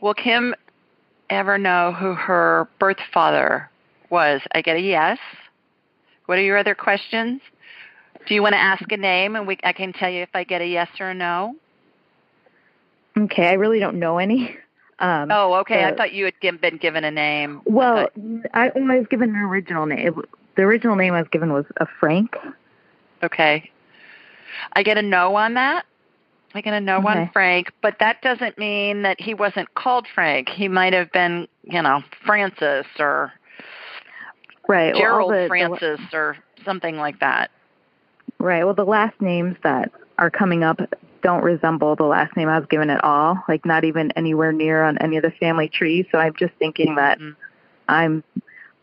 [0.03, 0.53] will Kim
[1.29, 3.69] ever know who her birth father
[4.09, 4.41] was?
[4.53, 5.17] I get a yes.
[6.25, 7.41] What are your other questions?
[8.27, 10.43] Do you want to ask a name and we I can tell you if I
[10.43, 11.55] get a yes or a no?
[13.17, 14.57] Okay, I really don't know any.
[14.99, 15.83] Um, Oh, okay.
[15.85, 17.61] I thought you had been given a name.
[17.65, 18.49] Well, Okay.
[18.53, 20.21] I, I was given an original name.
[20.55, 22.35] The original name I was given was a Frank.
[23.23, 23.71] Okay.
[24.73, 25.85] I get a no on that.
[26.55, 27.29] I get a no on Okay.
[27.33, 30.49] Frank, but that doesn't mean that he wasn't called Frank.
[30.49, 33.33] He might have been, you know, Francis or
[34.67, 34.93] Right.
[34.93, 37.49] well, Gerald the- the- Francis or something like that.
[38.39, 38.63] right.
[38.65, 40.79] Well, the last names that are coming up
[41.21, 43.41] don't resemble the last name I was given at all.
[43.47, 46.05] Like not even anywhere near on any of the family trees.
[46.11, 47.35] So I'm just thinking that Mhm.
[47.87, 48.23] I'm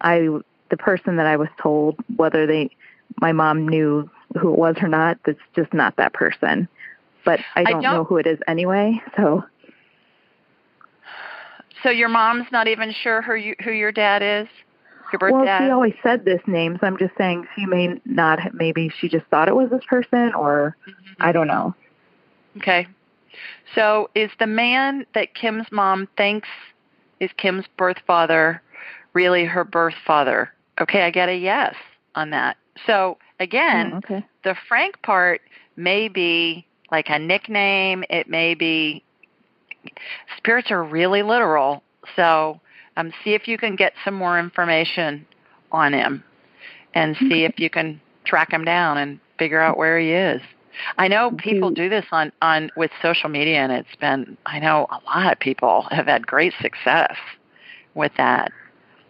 [0.00, 0.28] I
[0.70, 2.70] the person that I was told whether they
[3.20, 5.18] my mom knew who it was or not.
[5.24, 6.66] That's just not that person.
[7.24, 9.00] But I don't, I don't know who it is anyway.
[9.16, 9.44] So.
[11.82, 14.48] So your mom's not even sure who you, who your dad is.
[15.12, 15.64] Your birth well, dad.
[15.64, 18.38] she always said this name, so I'm just saying she may not.
[18.54, 21.22] Maybe she just thought it was this person, or Mm-hmm.
[21.22, 21.74] I don't know.
[22.56, 22.86] Okay.
[23.74, 26.48] So is the man that Kim's mom thinks
[27.20, 28.62] is Kim's birth father
[29.12, 30.50] really her birth father?
[30.80, 31.74] Okay, I get a yes
[32.14, 32.56] on that.
[32.86, 34.24] So again, Oh, okay.
[34.44, 35.42] the Frank part
[35.76, 38.04] may be like a nickname.
[38.10, 39.04] It may be
[40.36, 41.82] spirits are really literal.
[42.16, 42.60] So
[42.96, 45.26] um, see if you can get some more information
[45.72, 46.24] on him,
[46.94, 50.42] and see if you can track him down and figure out where he is.
[50.98, 54.86] I know people do this on on with social media, and it's been I know
[54.90, 57.16] a lot of people have had great success
[57.94, 58.52] with that.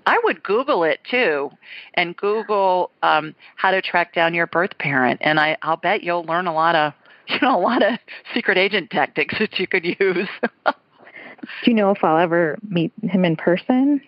[0.07, 1.51] I would Google it too,
[1.95, 6.25] and Google um, how to track down your birth parent, and I I'll bet you'll
[6.25, 6.93] learn a lot of
[7.41, 7.99] you know a lot of
[8.35, 10.29] secret agent tactics that you could use.
[10.65, 14.03] Do you know if I'll ever meet him in person?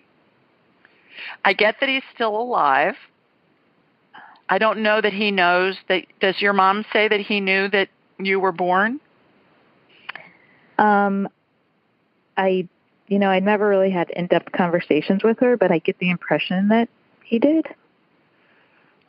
[1.45, 2.95] I get that he's still alive.
[4.49, 6.05] I don't know that he knows that.
[6.19, 8.99] Does your mom say that he knew that you were born?
[10.77, 11.27] Um,
[12.37, 12.67] I,
[13.07, 16.67] you know, I never really had in-depth conversations with her, but I get the impression
[16.69, 16.89] that
[17.23, 17.67] he did.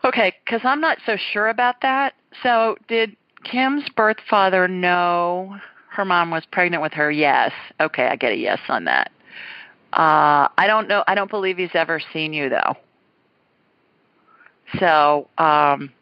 [0.05, 2.15] Okay, because I'm not so sure about that.
[2.43, 5.57] So, did Kim's birth father know
[5.91, 7.11] her mom was pregnant with her?
[7.11, 7.53] Yes.
[7.81, 9.11] Okay, I get a yes on that.
[9.93, 11.05] Uh, I don't know.
[11.07, 12.75] I don't believe he's ever seen you though.
[14.81, 15.93] So, um,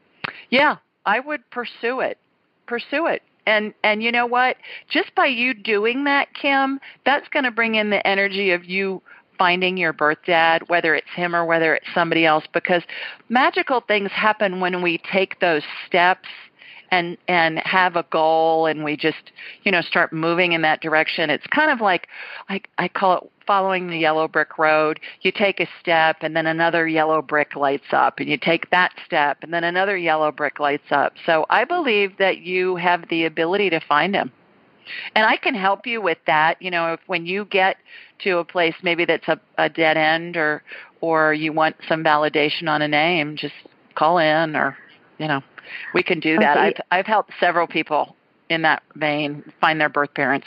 [0.51, 2.19] yeah, I would pursue it.
[2.67, 3.23] Pursue it.
[3.45, 4.57] And and you know what?
[4.89, 9.03] Just by you doing that, Kim, that's going to bring in the energy of you
[9.37, 12.83] finding your birth dad, whether it's him or whether it's somebody else because
[13.29, 16.29] magical things happen when we take those steps
[16.93, 19.33] and and have a goal and we just
[19.65, 21.31] you know start moving in that direction.
[21.31, 22.07] It's kind of like
[22.49, 25.01] i i call it following the yellow brick road.
[25.23, 28.93] You take a step and then another yellow brick lights up and you take that
[29.05, 31.15] step and then another yellow brick lights up.
[31.27, 34.31] So i believe that you have the ability to find him
[35.17, 36.61] and i can help you with that.
[36.61, 37.79] You know if when you get
[38.21, 40.63] to a place maybe that's a, a dead end or
[41.01, 43.55] or you want some validation on a name just
[43.95, 44.77] call in or
[45.19, 45.43] you know
[45.95, 46.57] we can do that.
[46.57, 46.67] Okay.
[46.91, 48.17] I've I've helped several people
[48.49, 50.47] in that vein find their birth parents.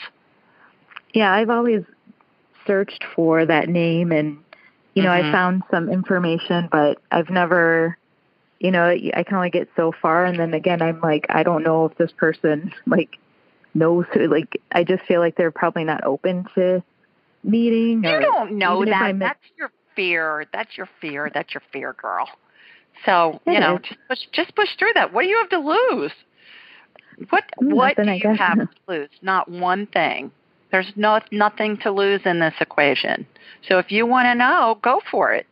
[1.14, 1.84] Yeah, I've always
[2.68, 4.38] searched for that name and
[4.94, 5.30] you know, Mhm.
[5.30, 7.98] I found some information, but I've never
[8.60, 11.64] you know, I can only get so far and then again I'm like I don't
[11.64, 13.18] know if this person like
[13.74, 16.82] knows who like I just feel like they're probably not open to
[17.44, 19.20] meeting You or don't know even if I that.
[19.20, 20.46] That's your fear.
[20.52, 21.30] That's your fear.
[21.34, 22.28] That's your fear, girl.
[23.06, 23.82] So It you know, is.
[23.84, 25.14] just push just push through that.
[25.14, 26.12] What do you have to lose?
[27.30, 29.10] What what do you have to lose?
[29.22, 30.32] Not one thing.
[30.72, 33.26] There's no nothing to lose in this equation.
[33.68, 35.46] So if you want to know, go for it.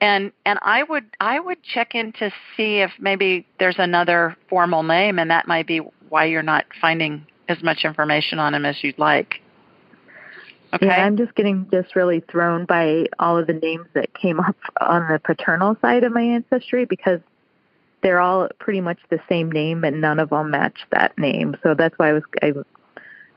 [0.00, 4.82] And and I would I would check in to see if maybe there's another formal
[4.82, 8.76] name, and that might be why you're not finding as much information on him as
[8.82, 9.40] you'd like.
[10.74, 10.86] Okay.
[10.86, 14.56] Yeah, I'm just getting just really thrown by all of the names that came up
[14.80, 17.20] on the paternal side of my ancestry because
[18.02, 21.56] they're all pretty much the same name, but none of them match that name.
[21.62, 22.52] So that's why I was I,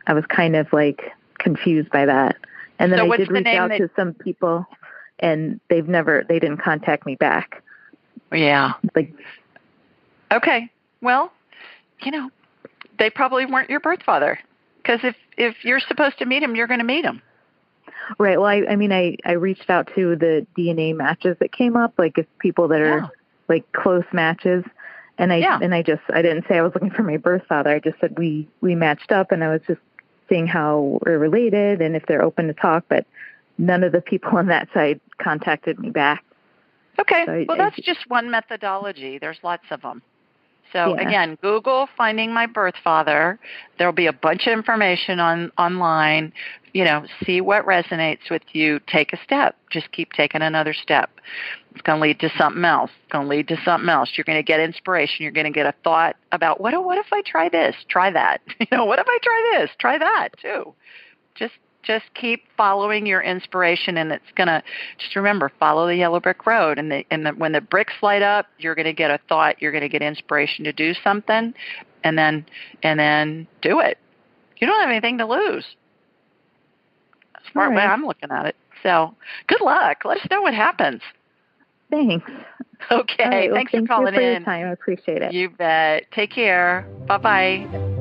[0.08, 1.02] I was kind of like
[1.40, 2.36] confused by that.
[2.80, 4.66] And then So I did reach out that- to some people,
[5.20, 7.64] and they've never they didn't contact me back.
[8.34, 8.74] yeah.
[8.96, 9.14] Like
[10.32, 10.70] Okay.
[11.02, 11.32] Well,
[12.04, 12.30] you know,
[13.00, 14.40] they probably weren't your birth father.
[14.82, 17.22] Because if if you're supposed to meet him, you're going to meet him.
[18.18, 18.38] Right.
[18.40, 21.94] Well, I, I mean, I, I reached out to the DNA matches that came up,
[21.98, 23.08] like if people that are Yeah.
[23.48, 24.64] like close matches,
[25.18, 25.60] and I Yeah.
[25.62, 27.70] and I just I didn't say I was looking for my birth father.
[27.70, 29.80] I just said we we matched up, and I was just
[30.30, 32.86] seeing how we're related and if they're open to talk.
[32.90, 33.06] But
[33.58, 36.24] none of the people on that side contacted me back.
[37.00, 37.24] Okay.
[37.26, 39.20] So well, I- that's just one methodology.
[39.20, 40.02] There's lots of them.
[40.74, 41.08] So Yeah.
[41.08, 43.40] again, Google finding my birth father.
[43.78, 46.34] There'll be a bunch of information on online.
[46.74, 48.80] You know, see what resonates with you.
[48.88, 49.58] Take a step.
[49.70, 51.10] Just keep taking another step.
[51.74, 52.92] It's going to lead to something else.
[53.04, 54.12] It's going to lead to something else.
[54.16, 55.24] You're going to get inspiration.
[55.24, 56.74] You're going to get a thought about what?
[56.84, 57.76] What if I try this?
[57.90, 58.42] Try that.
[58.60, 59.72] You know, what if I try this?
[59.80, 60.74] Try that too.
[61.36, 61.54] Just
[61.84, 64.64] just keep following your inspiration and it's going to
[64.98, 68.22] just remember follow the yellow brick road and the and the, when the bricks light
[68.22, 71.54] up you're going to get a thought you're going to get inspiration to do something
[72.04, 72.46] and then
[72.84, 73.98] and then do it
[74.60, 75.66] you don't have anything to lose
[77.54, 79.16] far All as i'm looking at it so
[79.48, 81.02] good luck let us know what happens
[81.92, 82.32] Thanks.
[82.90, 83.30] Okay.
[83.30, 84.34] Right, well, Thanks thank for calling you for in.
[84.34, 84.68] Your time.
[84.68, 85.34] I appreciate it.
[85.34, 86.06] You bet.
[86.12, 86.88] Take care.
[87.08, 88.01] Bye bye.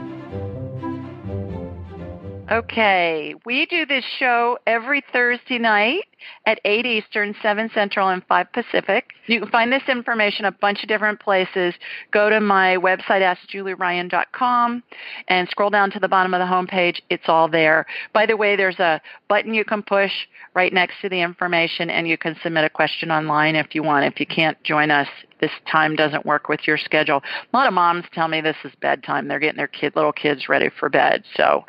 [2.51, 6.03] Okay, we do this show every Thursday night
[6.45, 9.11] at 8 Eastern, 7 Central, and 5 Pacific.
[9.27, 11.73] You can find this information a bunch of different places.
[12.11, 14.83] Go to my website, AskJulieRyan.com,
[15.29, 16.99] and scroll down to the bottom of the homepage.
[17.09, 17.85] It's all there.
[18.11, 20.11] By the way, there's a button you can push
[20.53, 24.03] right next to the information, and you can submit a question online if you want.
[24.03, 25.07] If you can't join us,
[25.39, 27.21] this time doesn't work with your schedule.
[27.53, 29.29] A lot of moms tell me this is bedtime.
[29.29, 31.23] They're getting their kid, little kids ready for bed.
[31.37, 31.63] So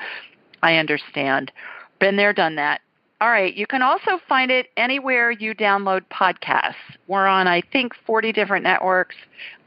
[0.63, 1.53] I understand.
[1.99, 2.81] Been there, done that.
[3.23, 3.55] All right.
[3.55, 6.75] You can also find it anywhere you download podcasts.
[7.07, 9.15] We're on, I think, 40 different networks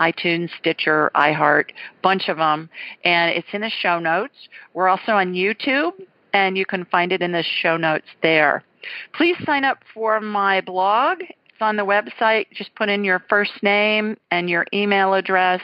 [0.02, 1.70] iTunes, Stitcher, iHeart,
[2.02, 2.70] bunch of them.
[3.06, 4.36] And it's in the show notes.
[4.74, 5.94] We're also on YouTube,
[6.34, 8.64] and you can find it in the show notes there.
[9.14, 11.20] Please sign up for my blog
[11.62, 12.46] on the website.
[12.54, 15.62] Just put in your first name and your email address,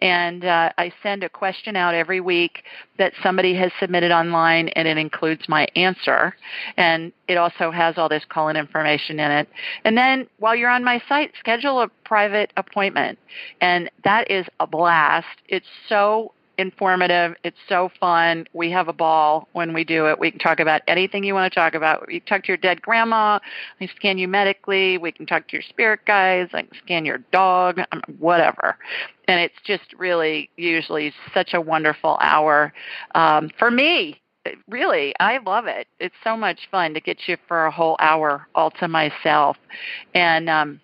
[0.00, 2.64] and uh, I send a question out every week
[2.98, 6.34] that somebody has submitted online, and it includes my answer.
[6.76, 9.48] And it also has all this call-in information in it.
[9.84, 13.18] And then while you're on my site, schedule a private appointment,
[13.60, 15.26] and that is a blast.
[15.48, 17.36] It's so informative.
[17.44, 18.46] It's so fun.
[18.52, 20.18] We have a ball when we do it.
[20.18, 22.06] We can talk about anything you want to talk about.
[22.08, 23.38] We talk to your dead grandma.
[23.80, 24.98] We scan you medically.
[24.98, 26.50] We can talk to your spirit guides.
[26.52, 27.80] I can scan your dog,
[28.18, 28.76] whatever.
[29.28, 32.72] And it's just really usually such a wonderful hour
[33.14, 34.20] um, for me.
[34.68, 35.86] Really, I love it.
[36.00, 39.58] It's so much fun to get you for a whole hour all to myself.
[40.14, 40.80] And um,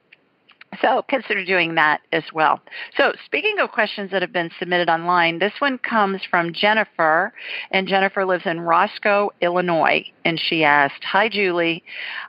[0.80, 2.60] so consider doing that as well.
[2.96, 7.32] So speaking of questions that have been submitted online, this one comes from Jennifer,
[7.70, 10.04] and Jennifer lives in Roscoe, Illinois.
[10.24, 11.82] And she asked, Hi, Julie.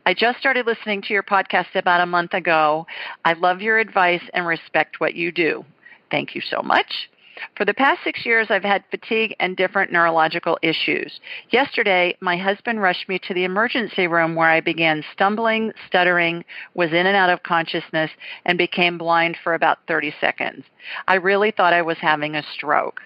[0.06, 2.88] I just started listening to your podcast about a month ago.
[3.24, 5.66] I love your advice and respect what you do.
[6.12, 7.10] Thank you so much.
[7.56, 11.20] For the past six years, I've had fatigue and different neurological issues.
[11.50, 16.92] Yesterday, my husband rushed me to the emergency room where I began stumbling, stuttering, was
[16.92, 18.12] in and out of consciousness,
[18.46, 20.66] and became blind for about 30 seconds.
[21.08, 23.02] I really thought I was having a stroke.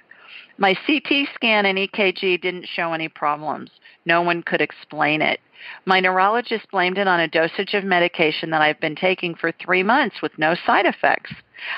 [0.59, 3.71] My CT scan and EKG didn't show any problems.
[4.05, 5.39] No one could explain it.
[5.85, 9.83] My neurologist blamed it on a dosage of medication that I've been taking for three
[9.83, 11.31] months with no side effects.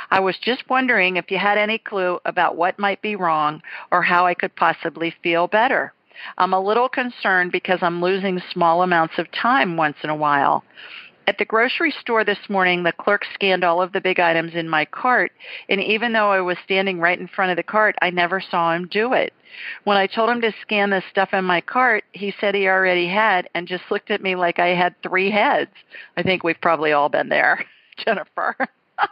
[0.09, 4.01] I was just wondering if you had any clue about what might be wrong or
[4.01, 5.93] how I could possibly feel better.
[6.39, 10.63] I'm a little concerned because I'm losing small amounts of time once in a while.
[11.31, 14.67] At the grocery store this morning, the clerk scanned all of the big items in
[14.67, 15.31] my cart,
[15.69, 18.73] and even though I was standing right in front of the cart, I never saw
[18.73, 19.31] him do it.
[19.85, 23.07] When I told him to scan the stuff in my cart, he said he already
[23.07, 25.71] had and just looked at me like I had three heads.
[26.17, 27.63] I think we've probably all been there,
[27.95, 28.57] Jennifer.
[28.99, 29.07] I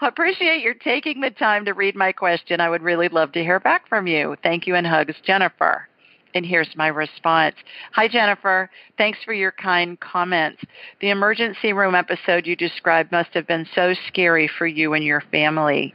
[0.08, 2.62] appreciate your taking the time to read my question.
[2.62, 4.34] I would really love to hear back from you.
[4.42, 5.89] Thank you and hugs, Jennifer.
[6.34, 7.56] And here's my response.
[7.92, 8.70] Hi, Jennifer.
[8.96, 10.62] Thanks for your kind comments.
[11.00, 15.22] The emergency room episode you described must have been so scary for you and your
[15.32, 15.94] family.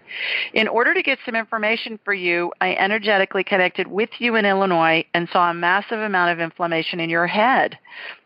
[0.53, 5.05] In order to get some information for you, I energetically connected with you in Illinois
[5.13, 7.77] and saw a massive amount of inflammation in your head.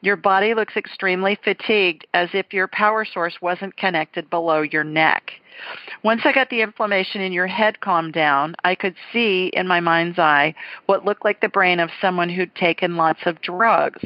[0.02, 5.34] Your body looks extremely fatigued as if your power source wasn't connected below your neck.
[6.04, 9.80] Once I got the inflammation in your head calmed down, I could see in my
[9.80, 10.56] mind's eye
[10.86, 14.02] what looked like the brain of someone who'd taken lots of drugs.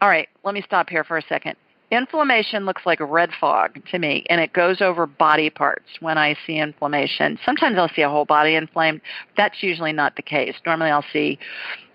[0.00, 1.56] All right, let me stop here for a second.
[1.90, 6.16] inflammation looks like a red fog to me, and it goes over body parts when
[6.18, 7.38] I see inflammation.
[7.44, 9.02] Sometimes I'll see a whole body inflamed.
[9.36, 10.54] That's usually not the case.
[10.64, 11.38] Normally I'll see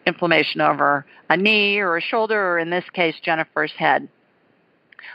[0.05, 4.07] inflammation over a knee or a shoulder, or in this case, Jennifer's head.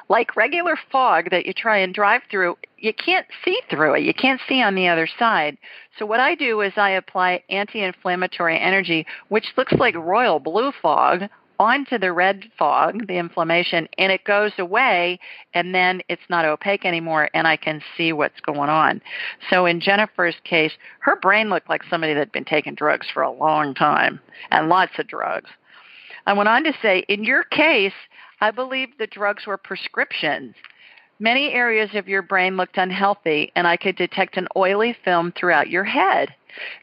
[0.08, 4.02] Like regular fog that you try and drive through, you can't see through it.
[4.02, 5.56] You can't see on the other side.
[5.98, 11.28] So what I do is I apply anti-inflammatory energy, which looks like royal blue fog
[11.58, 15.20] onto the red fog, the inflammation, and it goes away,
[15.54, 19.00] and then it's not opaque anymore, and I can see what's going on.
[19.48, 23.22] So in Jennifer's case, her brain looked like somebody that had been taking drugs for
[23.22, 24.18] a long time,
[24.50, 25.50] and lots of drugs.
[26.26, 27.92] I went on to say, in your case,
[28.42, 30.56] I believe the drugs were prescriptions.
[31.20, 35.70] Many areas of your brain looked unhealthy, and I could detect an oily film throughout
[35.70, 36.34] your head.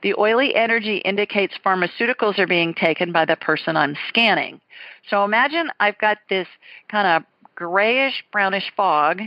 [0.02, 4.62] The oily energy indicates pharmaceuticals are being taken by the person I'm scanning.
[5.10, 6.48] So imagine I've got this
[6.88, 7.24] kind of
[7.56, 9.22] grayish brownish fog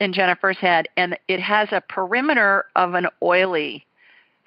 [0.00, 3.84] in Jennifer's head, and it has a perimeter of an oily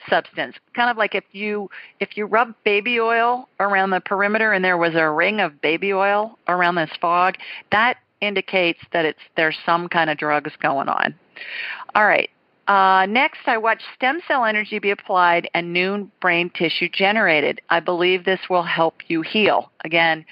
[0.10, 1.70] substance kind of like if you
[2.00, 5.92] if you rub baby oil around the perimeter and there was a ring of baby
[5.92, 7.36] oil around this fog
[7.72, 11.14] that indicates that it's there's some kind of drugs going on
[11.96, 12.30] all right
[12.68, 17.62] uh, next, I watched stem cell energy be applied and new brain tissue generated.
[17.70, 19.72] I believe this will help you heal.
[19.86, 20.26] Again,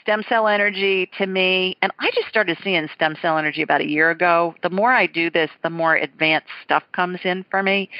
[0.00, 3.88] stem cell energy to me, and I just started seeing stem cell energy about a
[3.88, 4.54] year ago.
[4.62, 7.90] The more I do this, the more advanced stuff comes in for me.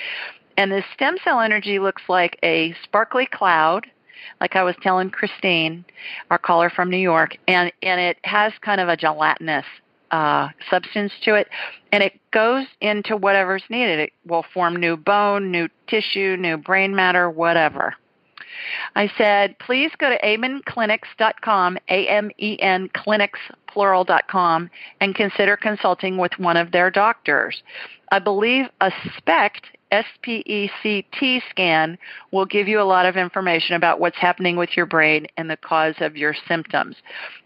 [0.61, 3.87] And the stem cell energy looks like a sparkly cloud,
[4.43, 5.87] like I was telling Christine,
[6.31, 9.65] our caller from New York, and, and it has kind of a gelatinous
[10.11, 11.49] uh, substance to it,
[11.93, 14.01] and it goes into whatever's needed.
[14.01, 17.95] It will form new bone, new tissue, new brain matter, whatever.
[18.97, 24.69] I said, please go to amenclinics.com, A-M-E-N clinics, plural.com,
[25.01, 27.63] and consider consulting with one of their doctors.
[28.13, 31.99] I believe a SPECT, S-P-E-C-T scan
[32.31, 35.57] will give you a lot of information about what's happening with your brain and the
[35.57, 36.97] cause of your symptoms.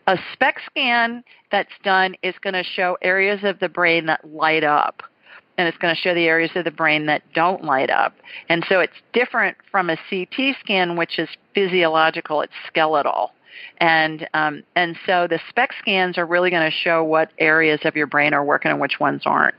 [0.07, 4.64] A SPECT scan that's done is going to show areas of the brain that light
[4.64, 5.03] up
[5.57, 8.14] and it's going to show the areas of the brain that don't light up.
[8.49, 13.32] And so it's different from a CT scan, which is physiological, it's skeletal.
[13.78, 17.95] And um, and so the SPECT scans are really going to show what areas of
[17.95, 19.55] your brain are working and which ones aren't.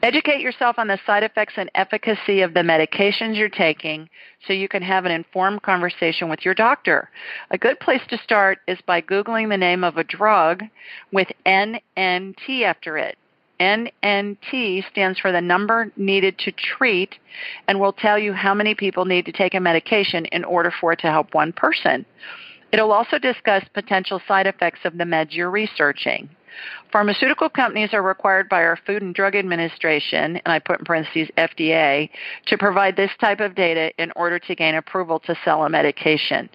[0.00, 4.08] Educate yourself on the side effects and efficacy of the medications you're taking
[4.46, 7.10] so you can have an informed conversation with your doctor.
[7.50, 10.62] A good place to start is by Googling the name of a drug
[11.10, 13.18] with NNT after it.
[13.58, 17.16] NNT stands for the number needed to treat
[17.66, 20.92] and will tell you how many people need to take a medication in order for
[20.92, 22.06] it to help one person.
[22.72, 26.28] It'll also discuss potential side effects of the meds you're researching.
[26.92, 31.28] Pharmaceutical companies are required by our Food and Drug Administration, and I put in parentheses
[31.36, 32.10] FDA,
[32.46, 36.48] to provide this type of data in order to gain approval to sell a medication.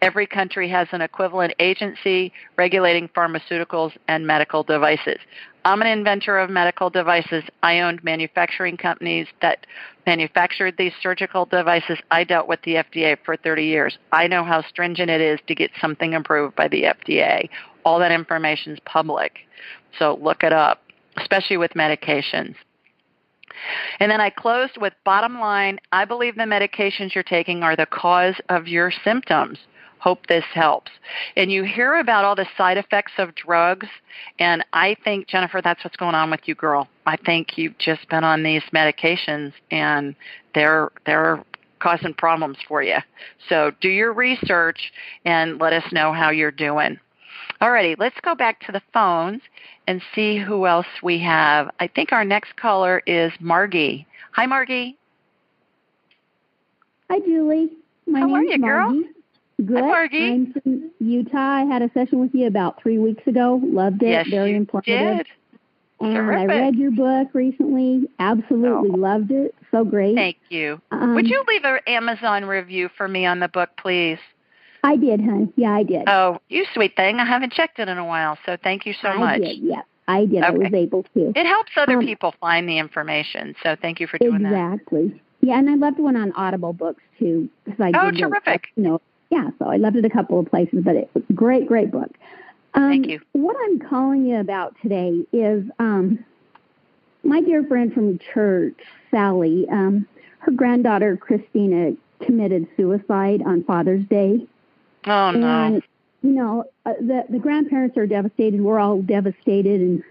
[0.00, 5.18] Every country has an equivalent agency regulating pharmaceuticals and medical devices.
[5.64, 7.44] I'm an inventor of medical devices.
[7.62, 9.66] I owned manufacturing companies that
[10.06, 11.98] manufactured these surgical devices.
[12.10, 13.98] I dealt with the FDA for 30 years.
[14.12, 17.50] I know how stringent it is to get something approved by the FDA.
[17.84, 19.38] All that information is public.
[19.98, 20.82] So look it up,
[21.16, 22.54] especially with medications.
[23.98, 27.86] And then I closed with bottom line, I believe the medications you're taking are the
[27.86, 29.58] cause of your symptoms.
[30.00, 30.92] Hope this helps.
[31.36, 33.88] And you hear about all the side effects of drugs,
[34.38, 36.88] and I think, Jennifer, that's what's going on with you, girl.
[37.06, 40.14] I think you've just been on these medications, and
[40.54, 41.42] they're they're
[41.80, 42.98] causing problems for you.
[43.48, 44.92] So do your research
[45.24, 46.98] and let us know how you're doing.
[47.60, 49.42] Alrighty, let's go back to the phones
[49.86, 51.70] and see who else we have.
[51.80, 54.06] I think our next caller is Margie.
[54.32, 54.96] Hi, Margie.
[57.10, 57.70] Hi, Julie.
[58.06, 58.92] My How are you, girl?
[58.92, 59.08] Margie.
[59.64, 59.76] Good.
[59.80, 60.32] Hi, Margie.
[60.32, 61.36] I'm from Utah.
[61.36, 63.60] I had a session with you about three weeks ago.
[63.64, 64.10] Loved it.
[64.10, 65.16] Yes, Very you informative.
[65.16, 65.26] did.
[66.00, 66.38] And Terrific.
[66.38, 68.08] I read your book recently.
[68.20, 68.96] Absolutely Oh.
[68.96, 69.52] loved it.
[69.72, 70.14] So great.
[70.14, 70.80] Thank you.
[70.92, 74.18] Um, Would you leave an Amazon review for me on the book, please?
[74.84, 75.52] I did, hon.
[75.56, 76.08] Yeah, I did.
[76.08, 77.18] Oh, you sweet thing.
[77.18, 79.40] I haven't checked it in a while, so thank you so I much.
[79.40, 79.58] did.
[79.58, 80.42] Yeah, I did.
[80.42, 81.32] I was able to.
[81.34, 84.52] It helps other Um, people find the information, so thank you for doing that.
[84.52, 85.20] Exactly.
[85.40, 88.68] Yeah, and I loved one on Audible books too because I Oh, did terrific.
[88.76, 89.00] You know,
[89.30, 89.50] yeah.
[89.58, 92.10] So I loved it a couple of places, but it was a great, great book.
[92.74, 93.20] Um, Thank you.
[93.32, 96.24] What I'm calling you about today is um,
[97.22, 98.76] my dear friend from church,
[99.10, 99.66] Sally.
[99.70, 100.06] Um,
[100.40, 104.46] her granddaughter Christina committed suicide on Father's Day,
[105.10, 105.46] Oh no.
[105.46, 105.82] and
[106.22, 108.60] you know, uh, the the grandparents are devastated.
[108.60, 110.02] We're all devastated, and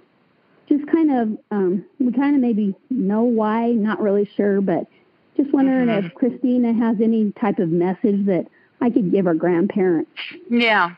[0.70, 4.88] just kind of um, we kind of maybe know why, not really sure, but
[5.36, 6.06] just wondering Mhm.
[6.06, 8.48] if Christina has any type of message that
[8.82, 10.12] I could give our grandparents.
[10.50, 10.92] Yeah.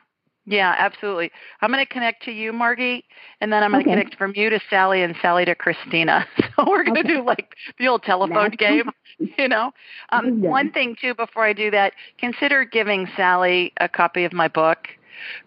[0.50, 1.32] Yeah, absolutely.
[1.62, 3.06] I'm going to connect to you, Margie,
[3.40, 3.94] and then I'm going to Okay.
[3.94, 6.26] connect from you to Sally and Sally to Christina.
[6.58, 7.08] So we're going to Okay.
[7.08, 8.90] do like the old telephone game,
[9.38, 9.72] you know.
[10.12, 10.50] Um, Yeah.
[10.50, 14.88] one thing too, before I do that, consider giving Sally a copy of my book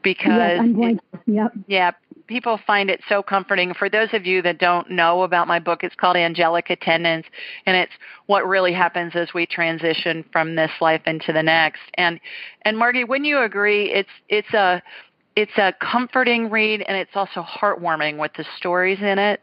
[0.03, 0.97] because yes, I'm going.
[0.97, 1.53] it- to, yep.
[1.67, 1.91] yeah,
[2.27, 3.75] people find it so comforting.
[3.75, 7.27] For those of you that don't know about my book, it's called Angelic Attendance,
[7.67, 7.93] and it's
[8.27, 11.83] what really happens as we transition from this life into the next.
[11.95, 12.21] And
[12.63, 13.91] and Margie, wouldn't you agree?
[13.91, 14.83] It's it's a
[15.37, 19.41] it's a comforting read, and it's also heartwarming with the stories in it.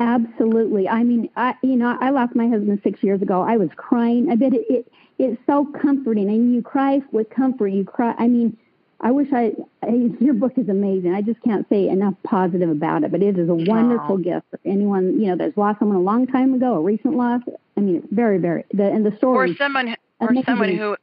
[0.00, 0.88] Absolutely.
[0.88, 3.42] I mean, I you know, I lost my husband six years ago.
[3.42, 4.30] I was crying.
[4.30, 6.28] I bet it, it it's so comforting.
[6.28, 7.68] and you cry with comfort.
[7.68, 8.14] You cry.
[8.18, 8.56] I mean,
[9.00, 11.14] I wish I, I your book is amazing.
[11.14, 13.10] I just can't say enough positive about it.
[13.12, 14.18] But it is a wonderful Aw.
[14.18, 17.42] gift for anyone you know that's lost someone a long time ago, a recent loss.
[17.76, 19.50] I mean, it's very, very the and the story.
[19.50, 20.44] or someone who- or amazing.
[20.44, 20.96] someone who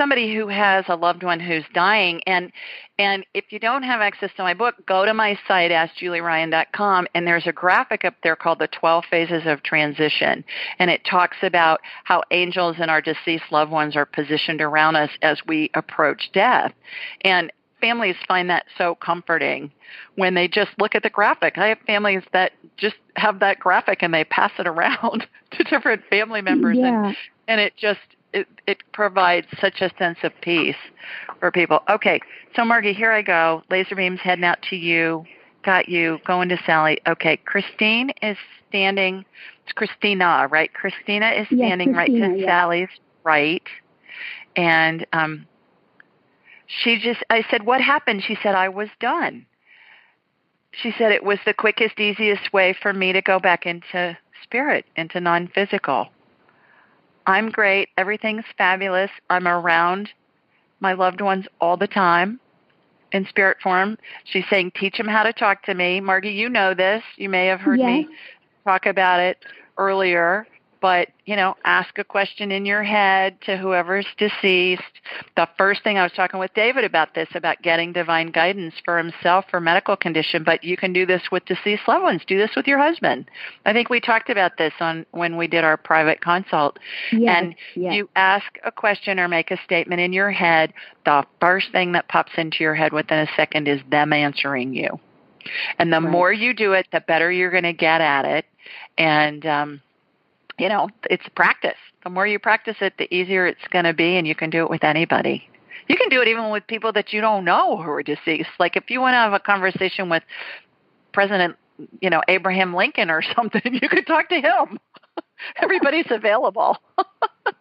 [0.00, 2.50] somebody who has a loved one who's dying and
[2.98, 7.26] and if you don't have access to my book go to my site askjulieryan.com and
[7.26, 10.42] there's a graphic up there called the 12 phases of transition
[10.78, 15.10] and it talks about how angels and our deceased loved ones are positioned around us
[15.20, 16.72] as we approach death
[17.20, 19.70] and families find that so comforting
[20.16, 21.56] when they just look at the graphic.
[21.56, 26.02] I have families that just have that graphic and they pass it around to different
[26.10, 27.16] family members and
[27.48, 28.00] and it just
[28.32, 30.76] it, it provides such a sense of peace
[31.38, 31.80] for people.
[31.88, 32.20] Okay,
[32.54, 33.62] so Margie, here I go.
[33.70, 35.24] Laser beams heading out to you.
[35.64, 36.18] Got you.
[36.26, 37.00] Going to Sally.
[37.06, 38.36] Okay, Christine is
[38.68, 39.24] standing.
[39.64, 40.72] It's Christina, right?
[40.72, 42.44] Christina is Yes, standing right to.
[42.44, 42.88] Sally's
[43.24, 43.62] right,
[44.56, 45.46] and um,
[46.66, 47.22] she just.
[47.28, 49.46] I said, "What happened?" She said, "I was done."
[50.72, 54.86] She said it was the quickest, easiest way for me to go back into spirit,
[54.96, 56.08] into non-physical.
[57.26, 57.88] I'm great.
[57.96, 59.10] Everything's fabulous.
[59.28, 60.10] I'm around
[60.80, 62.40] my loved ones all the time
[63.12, 63.98] in spirit form.
[64.24, 66.00] She's saying, teach them how to talk to me.
[66.00, 67.02] Margie, you know this.
[67.16, 68.08] You may have heard me
[68.64, 69.38] talk about it
[69.78, 70.46] earlier.
[70.80, 74.82] But, you know, ask a question in your head to whoever's deceased.
[75.36, 78.96] The first thing I was talking with David about this, about getting divine guidance for
[78.96, 82.22] himself for medical condition, but you can do this with deceased loved ones.
[82.26, 83.30] Do this with your husband.
[83.66, 86.78] I think we talked about this on when we did our private consult
[87.12, 87.36] Yes.
[87.36, 87.94] and yes.
[87.94, 90.72] you ask a question or make a statement in your head,
[91.04, 94.98] the first thing that pops into your head within a second is them answering you.
[95.78, 96.10] And the Right.
[96.10, 98.46] more you do it, the better you're going to get at it.
[98.96, 99.80] And, um,
[100.60, 101.78] you know, it's practice.
[102.04, 104.62] The more you practice it, the easier it's going to be, and you can do
[104.62, 105.48] it with anybody.
[105.88, 108.50] You can do it even with people that you don't know who are deceased.
[108.58, 110.22] Like if you want to have a conversation with
[111.12, 111.56] President,
[112.00, 114.78] you know, Abraham Lincoln or something, you could talk to him.
[115.62, 116.76] Everybody's available.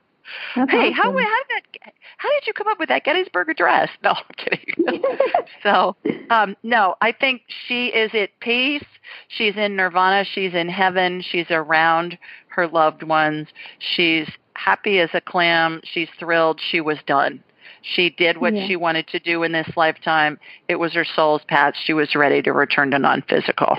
[0.56, 1.18] That's hey, how, awesome.
[1.24, 1.94] how did that?
[2.18, 3.90] How did you come up with that Gettysburg Address?
[4.04, 5.02] No, I'm kidding.
[5.64, 5.96] so,
[6.30, 8.84] um, no, I think she is at peace.
[9.30, 10.26] She's in nirvana.
[10.26, 11.22] She's in heaven.
[11.22, 12.18] She's around
[12.50, 13.48] her loved ones.
[13.80, 15.82] She's happy as a clam.
[15.84, 16.60] She's thrilled.
[16.72, 17.44] She was done.
[17.82, 18.68] She did what Yeah.
[18.68, 20.38] she wanted to do in this lifetime.
[20.68, 21.76] It was her soul's path.
[21.82, 23.78] She was ready to return to non-physical.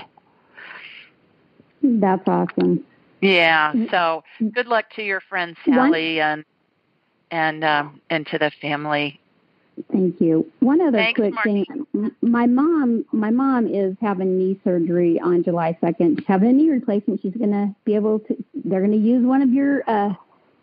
[1.83, 2.83] That's awesome.
[3.21, 3.71] Yeah.
[3.73, 3.89] Mm.
[3.91, 6.43] So good luck to your friend One- Sally and
[7.29, 9.19] and um, and to the family.
[9.91, 10.45] Thank you.
[10.59, 11.65] One other Thanks, quick thing.
[12.21, 16.17] My mom, my mom is having knee surgery on July second.
[16.19, 17.21] She's having a knee replacement.
[17.21, 18.35] She's going to be able to.
[18.53, 20.13] They're going to use one of your uh,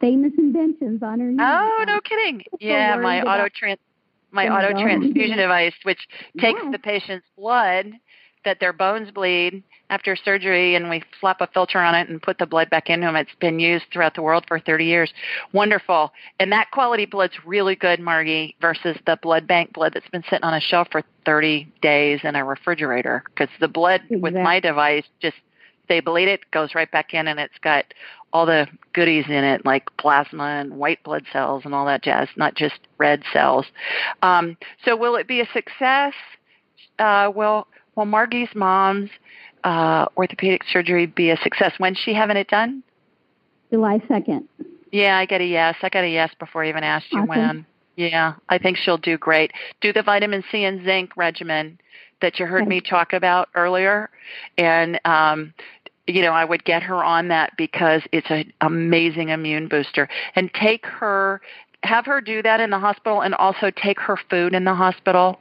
[0.01, 1.39] famous inventions on her knee.
[1.41, 2.43] Oh, no kidding.
[2.61, 3.79] Yeah, my auto trans
[4.31, 6.01] my auto transfusion device, which
[6.39, 6.71] takes Yeah.
[6.71, 7.87] the patient's blood
[8.49, 12.38] that their bones bleed after surgery, and we slap a filter on it and put
[12.38, 13.14] the blood back into them.
[13.14, 15.12] It's been used throughout the world for 30 years.
[15.53, 16.12] Wonderful.
[16.40, 20.44] And that quality blood's really good, Margie, versus the blood bank blood that's been sitting
[20.44, 23.22] on a shelf for 30 days in a refrigerator.
[23.26, 25.36] Because the blood with my device just
[25.88, 27.84] they bleed it, goes right back in, and it's got
[28.32, 32.28] all the goodies in it, like plasma and white blood cells and all that jazz,
[32.36, 33.66] not just red cells.
[34.22, 36.12] Um, so, will it be a success?
[36.99, 37.66] Uh, will
[37.99, 39.11] Will Margie's mom's
[39.64, 41.72] uh, orthopedic surgery be a success?
[41.78, 42.84] When's she having it done?
[43.72, 44.49] July second.
[44.92, 45.74] Yeah, I get a yes.
[45.82, 47.28] I got a yes before I even asked you Awesome.
[47.28, 47.66] when.
[47.96, 49.51] Yeah, I think she'll do great.
[49.80, 51.80] Do the vitamin C and zinc regimen
[52.22, 52.68] that you heard Okay.
[52.68, 54.11] me talk about earlier,
[54.57, 55.53] and um,
[56.07, 60.09] you know I would get her on that because it's an amazing immune booster.
[60.36, 61.40] And take her,
[61.82, 65.40] have her do that in the hospital, and also take her food in the hospital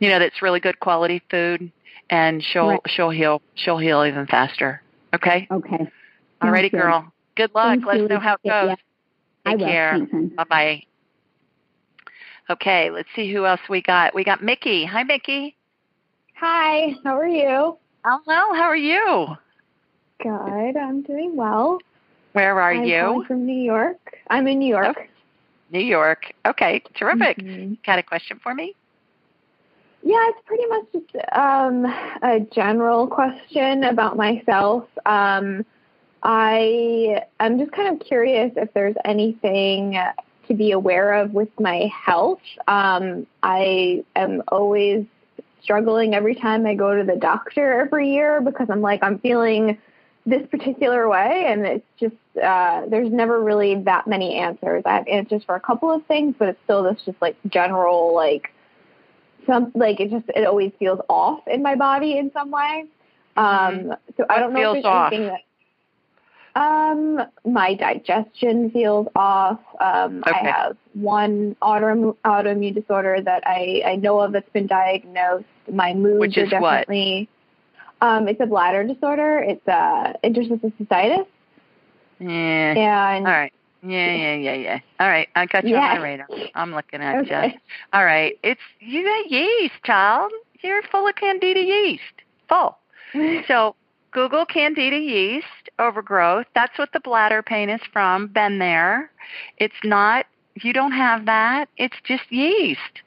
[0.00, 1.70] you know, that's really good quality food,
[2.10, 2.80] and she'll Right.
[2.88, 4.82] she'll heal she'll heal even faster.
[5.14, 5.46] Okay.
[5.50, 5.88] Okay.
[6.42, 6.80] Alrighty, good.
[6.80, 7.12] girl.
[7.36, 7.68] Good luck.
[7.68, 8.08] Thanks, Let us Julie.
[8.14, 8.68] know how it goes.
[8.70, 8.74] yeah.
[9.46, 9.66] I Take will.
[9.66, 9.98] care.
[10.36, 10.82] Bye bye.
[12.50, 14.14] Okay, let's see who else we got.
[14.14, 14.84] We got Mickey.
[14.84, 15.54] Hi, Mickey.
[16.36, 17.76] Hi, how are you?
[18.04, 19.26] Well, how are you?
[20.22, 21.78] Good, I'm doing well.
[22.32, 22.96] Where are you?
[22.96, 23.24] I'm you?
[23.26, 23.98] from New York.
[24.28, 24.96] I'm in New York.
[24.96, 25.08] Okay.
[25.70, 26.32] New York.
[26.46, 27.36] Okay, terrific.
[27.38, 27.76] Mhm.
[27.84, 28.74] Got a question for me?
[30.02, 31.84] Yeah, it's pretty much just um,
[32.22, 34.88] a general question about myself.
[35.04, 35.64] Um,
[36.22, 39.98] I I'm just kind of curious if there's anything
[40.48, 42.40] to be aware of with my health.
[42.66, 45.04] Um, I am always
[45.62, 49.78] struggling every time I go to the doctor every year because I'm like I'm feeling
[50.26, 54.82] this particular way, and it's just uh, there's never really that many answers.
[54.86, 58.14] I have answers for a couple of things, but it's still this just like general
[58.14, 58.52] like
[59.46, 62.84] some like it just it always feels off in my body in some way.
[63.36, 65.12] Um, so I don't know if there's off?
[65.12, 65.40] anything that.
[66.56, 69.60] Um, my digestion feels off.
[69.80, 75.44] Um, I have one autoimmune autoimmune disorder that I I know of that's been diagnosed.
[75.72, 76.60] My moods Which are is what?
[76.70, 77.28] definitely.
[78.02, 79.38] Um, it's a bladder disorder.
[79.38, 81.26] It's uh, interstitial cystitis,
[82.18, 82.74] Yeah.
[82.76, 83.52] and All right.
[83.82, 84.78] Yeah, yeah, yeah, yeah.
[84.98, 85.28] All right.
[85.34, 85.94] I got you on Yeah.
[85.98, 86.26] my radar.
[86.54, 87.58] I'm looking at you.
[87.92, 88.38] All right.
[88.42, 90.32] It's you got yeast, child.
[90.62, 92.02] You're full of candida yeast.
[92.48, 92.76] Full.
[93.48, 93.74] So
[94.12, 96.46] Google candida yeast overgrowth.
[96.54, 98.28] That's what the bladder pain is from.
[98.28, 99.10] Been there.
[99.58, 101.68] It's not you don't have that.
[101.76, 103.02] It's just yeast.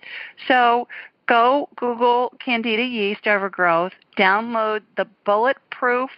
[0.47, 0.87] So
[1.27, 6.09] go Google candida yeast overgrowth, download the bulletproof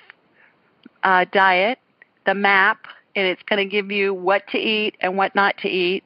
[1.03, 1.79] uh, diet,
[2.25, 5.69] the map, and it's going to give you what to eat and what not to
[5.69, 6.03] eat.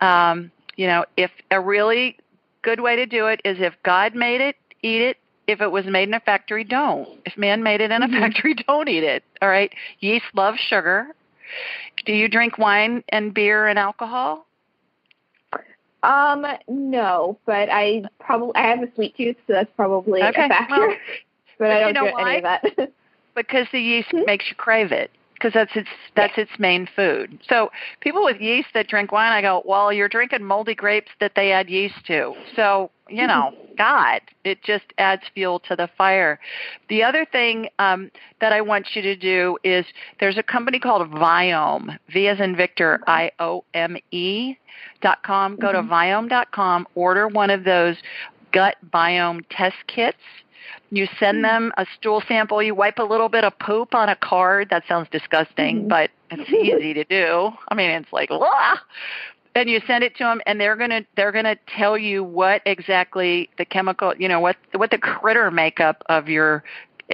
[0.00, 2.16] Um, you know, if a really
[2.62, 5.16] good way to do it is if God made it, eat it.
[5.46, 7.08] If it was made in a factory, don't.
[7.26, 8.20] If man made it in a Mhm.
[8.20, 9.24] factory, don't eat it.
[9.42, 9.72] All right.
[9.98, 11.08] Yeast loves sugar.
[12.04, 14.46] Do you drink wine and beer and alcohol?
[16.02, 20.48] Um, no, but I probably I have a sweet tooth, so that's probably Okay, a
[20.48, 20.74] factor.
[20.80, 20.96] well,
[21.58, 22.92] but I but you don't know do any of that.
[23.34, 24.24] because the yeast Hmm?
[24.24, 25.10] makes you crave it
[25.40, 27.38] because that's its that's its main food.
[27.48, 27.70] So
[28.00, 31.50] people with yeast that drink wine, I go, well, you're drinking moldy grapes that they
[31.50, 32.34] add yeast to.
[32.54, 33.26] So you mm-hmm.
[33.26, 36.38] know, God, it just adds fuel to the fire.
[36.88, 38.10] The other thing um,
[38.40, 39.86] that I want you to do is
[40.20, 43.10] there's a company called Viome, V as in Victor, mm-hmm.
[43.10, 44.56] I O M E
[45.00, 45.56] dot com.
[45.56, 45.92] Go to mm-hmm.
[45.92, 47.96] Viome dot com, order one of those
[48.52, 50.18] gut biome test kits.
[50.90, 52.62] You send them a stool sample.
[52.62, 54.68] You wipe a little bit of poop on a card.
[54.70, 55.88] That sounds disgusting, Mhm.
[55.88, 57.52] but it's easy to do.
[57.68, 58.78] I mean, it's like, "Wah!"
[59.54, 63.48] and you send it to them, and they're gonna they're gonna tell you what exactly
[63.58, 66.64] the chemical, you know, what what the critter makeup of your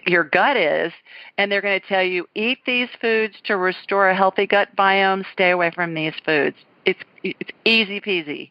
[0.07, 0.93] your gut is,
[1.39, 5.25] and they're going to tell you eat these foods to restore a healthy gut biome.
[5.33, 6.57] Stay away from these foods.
[6.85, 8.51] It's it's easy peasy.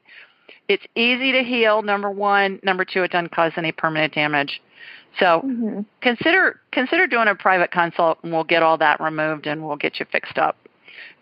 [0.67, 1.83] It's easy to heal.
[1.83, 2.59] Number one.
[2.63, 4.59] Number two, it doesn't cause any permanent damage.
[5.19, 9.65] So hmm consider consider doing a private consult, and we'll get all that removed, and
[9.65, 10.57] we'll get you fixed up.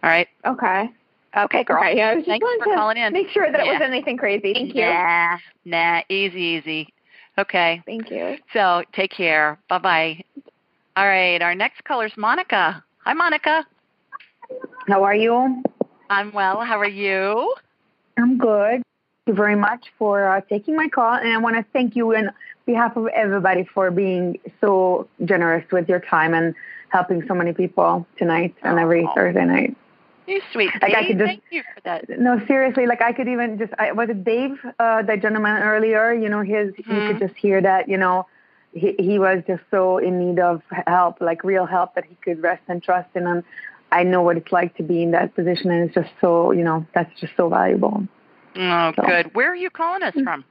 [0.03, 0.27] All right.
[0.45, 0.89] Okay.
[1.35, 1.79] Okay, girl.
[1.79, 1.97] Okay.
[1.97, 3.11] Yeah, I was just Thanks for to calling in.
[3.11, 4.53] make sure that it wasn't anything crazy.
[4.53, 4.85] Thank you.
[4.85, 6.93] Nah, nah, easy, easy.
[7.37, 7.81] Okay.
[7.85, 8.37] Thank you.
[8.53, 9.57] So take care.
[9.67, 10.23] Bye bye.
[10.95, 11.41] All right.
[11.41, 12.83] Our next caller is Monica.
[13.03, 13.65] Hi, Monica.
[14.87, 15.63] How are you?
[16.09, 16.61] I'm well.
[16.61, 17.55] How are you?
[18.17, 18.83] I'm good.
[19.25, 22.15] Thank you very much for uh, taking my call, and I want to thank you
[22.15, 22.29] on
[22.65, 26.55] behalf of everybody for being so generous with your time and
[26.89, 29.13] helping so many people tonight and every Aw.
[29.13, 29.75] Thursday night.
[30.27, 32.07] You sweet Like, I could just- Thank you for that.
[32.19, 36.13] No, seriously, like I could even just, I, was it Dave, uh, that gentleman earlier?
[36.13, 37.07] You know, his, you Mhm.
[37.07, 38.25] could just hear that, you know,
[38.73, 42.41] he, he was just so in need of help, like real help that he could
[42.41, 43.27] rest and trust in.
[43.27, 43.43] And
[43.91, 46.63] I know what it's like to be in that position, and it's just so, you
[46.63, 48.07] know, that's just so valuable.
[48.55, 49.33] Oh, So- good.
[49.35, 50.43] Where are you calling us from?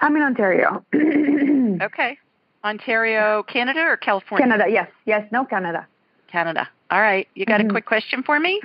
[0.00, 0.84] I'm in Ontario.
[1.82, 2.18] Okay.
[2.64, 4.46] Ontario, Canada, or California?
[4.46, 5.86] Canada, yes, yes, no, Canada.
[6.28, 6.68] Canada.
[6.90, 7.26] All right.
[7.34, 7.66] You got Mhm.
[7.68, 8.60] a quick question for me?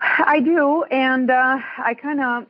[0.00, 2.46] I do, and uh, I kind of,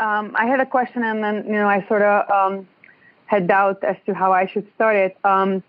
[0.00, 2.66] um, I had a question, and then you know, I sort of um,
[3.26, 5.16] had doubt as to how I should start it.
[5.24, 5.62] Um,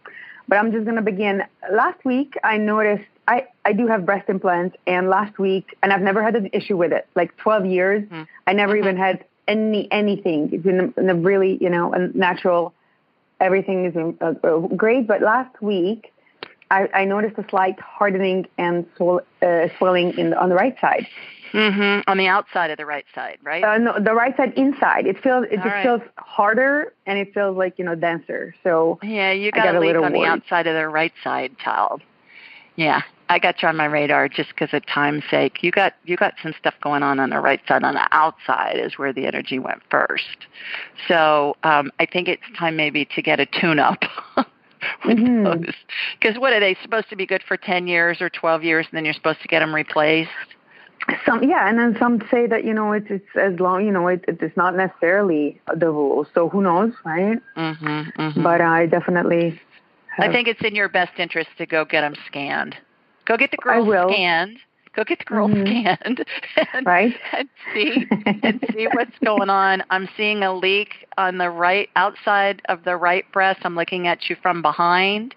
[0.47, 1.43] but I'm just going to begin.
[1.71, 6.01] Last week, I noticed I I do have breast implants, and last week, and I've
[6.01, 7.07] never had an issue with it.
[7.15, 8.27] Like 12 years, Mhm.
[8.47, 8.79] I never Mhm.
[8.79, 10.49] even had any anything.
[10.51, 12.73] It's been a, been a really, you know, a natural.
[13.39, 16.09] Everything is uh, uh, great, but last week.
[16.71, 20.75] I, I noticed a slight hardening and swell, uh, swelling in the, on the right
[20.79, 21.05] side,
[21.53, 22.09] Mm-hmm.
[22.09, 23.63] On the outside of the right side, right?
[23.63, 25.05] Uh, no, the right side inside.
[25.05, 25.83] It feels it All just right.
[25.83, 28.55] feels harder and it feels like you know denser.
[28.63, 31.55] So Yeah, you got, got a leak little on the outside of the right side
[31.63, 32.01] tile.
[32.75, 35.63] Yeah, I got you on my radar just because of time's sake.
[35.63, 37.83] You got you got some stuff going on on the right side.
[37.83, 40.47] On the outside is where the energy went first.
[41.07, 43.45] So um, I think it's time maybe to get a
[45.05, 45.43] Mhm.
[45.45, 45.73] those.
[46.19, 48.97] Because what are they supposed to be good for ten years or twelve years, and
[48.97, 50.29] then you're supposed to get them replaced?
[51.25, 54.07] some yeah, and then some say that you know it's it's as long you know
[54.07, 56.25] it, it is not necessarily the rule.
[56.33, 57.39] So who knows, right?
[57.55, 58.43] Mm-hmm, mm-hmm.
[58.43, 59.59] But I definitely.
[60.19, 62.75] I think it's in your best interest to go get them scanned.
[63.25, 64.57] Go get the girls scanned.
[64.95, 65.65] Go get the girls Mhm.
[65.67, 66.25] scanned
[66.73, 67.15] and, Right.
[67.31, 68.07] and see
[68.43, 69.83] and see what's going on.
[69.89, 73.61] I'm seeing a leak on the right outside of the right breast.
[73.63, 75.33] I'm looking at you from behind,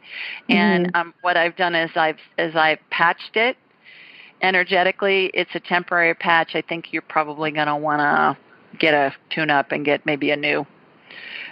[0.49, 0.97] and Mm-hmm.
[1.01, 3.57] um, what I've done is I've is I've patched it
[4.43, 5.31] energetically.
[5.35, 6.55] It's a temporary patch.
[6.55, 8.37] I think you're probably going to want to
[8.79, 10.67] get a tune up and get maybe a new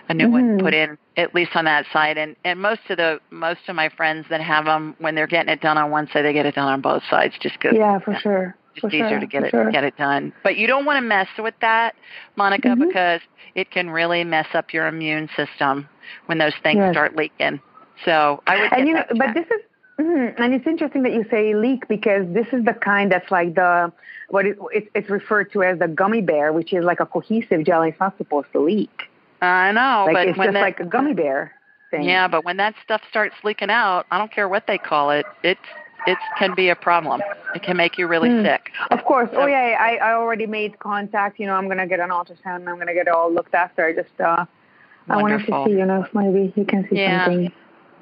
[0.08, 0.62] a new one Mhm.
[0.62, 3.88] put in at least on that side and and most of the most of my
[3.88, 6.54] friends that have them when they're getting it done on one side they get it
[6.54, 8.56] done on both sides just because Yeah, for sure.
[8.74, 9.70] it's for easier sure, to get it sure.
[9.70, 11.94] get it done but you don't want to mess with that
[12.36, 12.88] monica Mhm.
[12.88, 13.20] because
[13.54, 15.88] it can really mess up your immune system
[16.26, 16.92] when those things Yes.
[16.92, 17.60] start leaking
[18.04, 19.60] so i would and you know, but this is,
[20.00, 23.54] mhm, and it's interesting that you say leak because this is the kind that's like
[23.54, 23.92] the
[24.30, 27.64] what it, it's it's referred to as the gummy bear, which is like a cohesive
[27.64, 27.82] gel.
[27.82, 29.08] It's not supposed to leak.
[29.45, 31.53] I know like but it's when just that, like a gummy bear
[31.90, 32.03] thing.
[32.03, 35.26] yeah but when that stuff starts leaking out i don't care what they call it
[35.42, 35.59] it
[36.07, 37.20] it can be a problem
[37.55, 38.42] it can make you really Hmm.
[38.45, 39.30] sick Of course.
[39.32, 41.38] So- oh yeah, I I already made contact.
[41.38, 42.57] You know, I'm gonna get an ultrasound.
[42.57, 43.86] and I'm gonna get it all looked after.
[43.86, 44.45] I just uh,
[45.09, 45.70] I wanted to see.
[45.72, 47.24] You know, if maybe you can see Yeah.
[47.26, 47.53] something.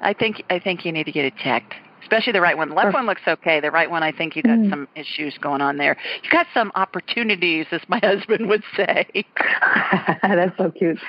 [0.01, 2.69] I think I think you need to get it checked, especially the right one.
[2.69, 3.59] The left one looks okay.
[3.61, 4.69] The right one, I think you got Mm.
[4.71, 5.95] some issues going on there.
[6.23, 9.05] You got some opportunities, as my husband would say.
[10.23, 10.99] that's so cute.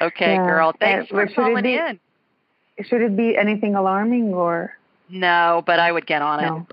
[0.00, 0.46] Okay, Yeah.
[0.46, 0.72] girl.
[0.78, 2.00] Thanks And for should it calling be- in.
[2.84, 4.76] Should it be anything alarming or
[5.08, 6.46] No, but I would get on it.
[6.48, 6.66] no?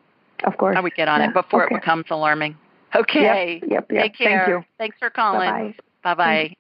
[0.45, 0.76] Of course.
[0.76, 1.76] I would get on Yeah, it before okay.
[1.76, 2.57] it becomes alarming.
[2.95, 3.59] Okay.
[3.61, 3.69] Yep.
[3.72, 3.91] Yep.
[3.91, 4.01] yep.
[4.03, 4.38] Take care.
[4.39, 4.65] Thank you.
[4.80, 5.49] Thanks for calling.
[5.49, 6.55] Bye Bye bye.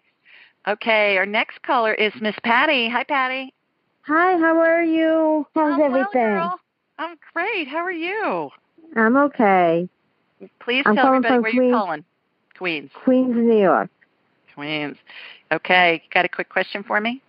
[0.73, 2.87] Okay, our next caller is Miss Patty.
[2.89, 3.51] Hi, Patty.
[4.03, 5.47] Hi, how are you?
[5.55, 6.21] How's I'm well, everything?
[6.21, 6.59] girl.
[6.99, 7.67] I'm great.
[7.67, 8.51] How are you?
[8.95, 9.89] I'm okay.
[10.59, 12.05] Please I'm tell everybody from where you're calling.
[12.57, 12.91] Queens.
[12.93, 13.89] Queens, New York.
[14.55, 14.97] Queens.
[15.51, 17.21] Okay, got a quick question for me?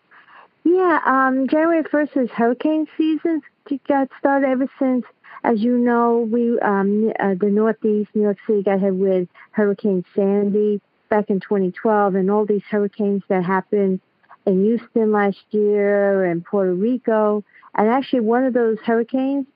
[0.65, 3.43] Yeah, um, January 1st is hurricane season.
[3.71, 5.05] It got started ever since,
[5.45, 10.05] as you know, we um, uh, the Northeast, New York City got hit with Hurricane
[10.15, 14.01] Sandy back in 2012, and all these hurricanes that happened
[14.47, 17.45] in Houston last year and Puerto Rico.
[17.75, 19.47] And actually, one of those hurricanes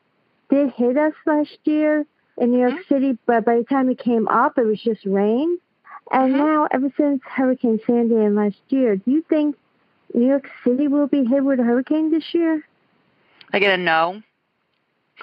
[0.51, 2.05] did hit us last year
[2.39, 2.95] in New York Mm-hmm.
[2.95, 5.59] City, but by the time it came up, it was just rain.
[6.13, 6.39] And Mhm.
[6.39, 9.57] now, ever since Hurricane Sandy and last year, do you think
[10.15, 12.63] New York City will be hit with a hurricane this year?
[13.53, 14.23] I get a no.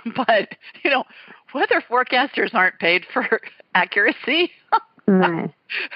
[0.16, 0.50] But,
[0.84, 1.04] you know,
[1.54, 3.40] weather forecasters aren't paid for
[3.76, 4.52] accuracy
[5.06, 5.52] Right.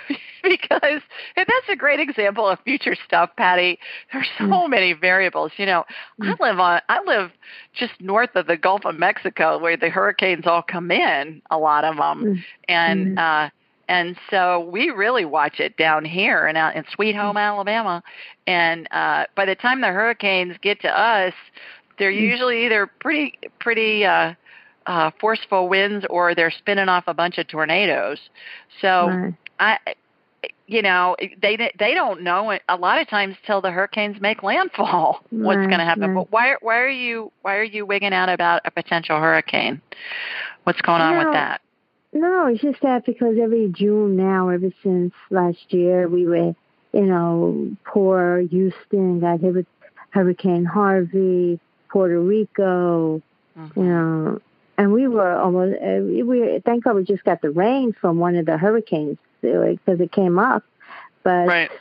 [0.44, 1.02] because
[1.36, 3.80] and that's a great example of future stuff, Patty.
[4.12, 4.70] There's so Mm.
[4.70, 5.52] many variables.
[5.58, 5.86] You know,
[6.22, 7.32] I live on I live
[7.74, 11.84] just north of the Gulf of Mexico where the hurricanes all come in, a lot
[11.86, 12.24] of them.
[12.26, 12.44] Mm.
[12.68, 13.50] and uh
[13.88, 18.04] and so we really watch it down here and out in Sweet Home, Alabama.
[18.48, 21.34] And uh by the time the hurricanes get to us,
[22.00, 24.34] they're usually either pretty pretty uh
[24.86, 28.20] uh forceful winds or they're spinning off a bunch of tornadoes.
[28.82, 29.34] So right.
[29.60, 29.78] I
[30.68, 35.24] you know, they they don't know a lot of times till the hurricanes make landfall
[35.42, 36.10] what's Right, going to happen.
[36.10, 36.14] right.
[36.14, 39.82] But why why are you why are you wigging out about a potential hurricane?
[40.64, 41.62] What's going on with that?
[42.14, 46.54] No, it's just that because every June now, ever since last year, we were,
[46.94, 49.68] you know, poor Houston got hit with
[50.12, 51.60] Hurricane Harvey,
[51.92, 53.22] Puerto Rico,
[53.58, 53.80] Mm-hmm.
[53.80, 54.40] you know,
[54.78, 58.36] and we were almost, uh, we thank God we just got the rain from one
[58.36, 60.64] of the hurricanes because it came up.
[61.24, 61.72] But Right.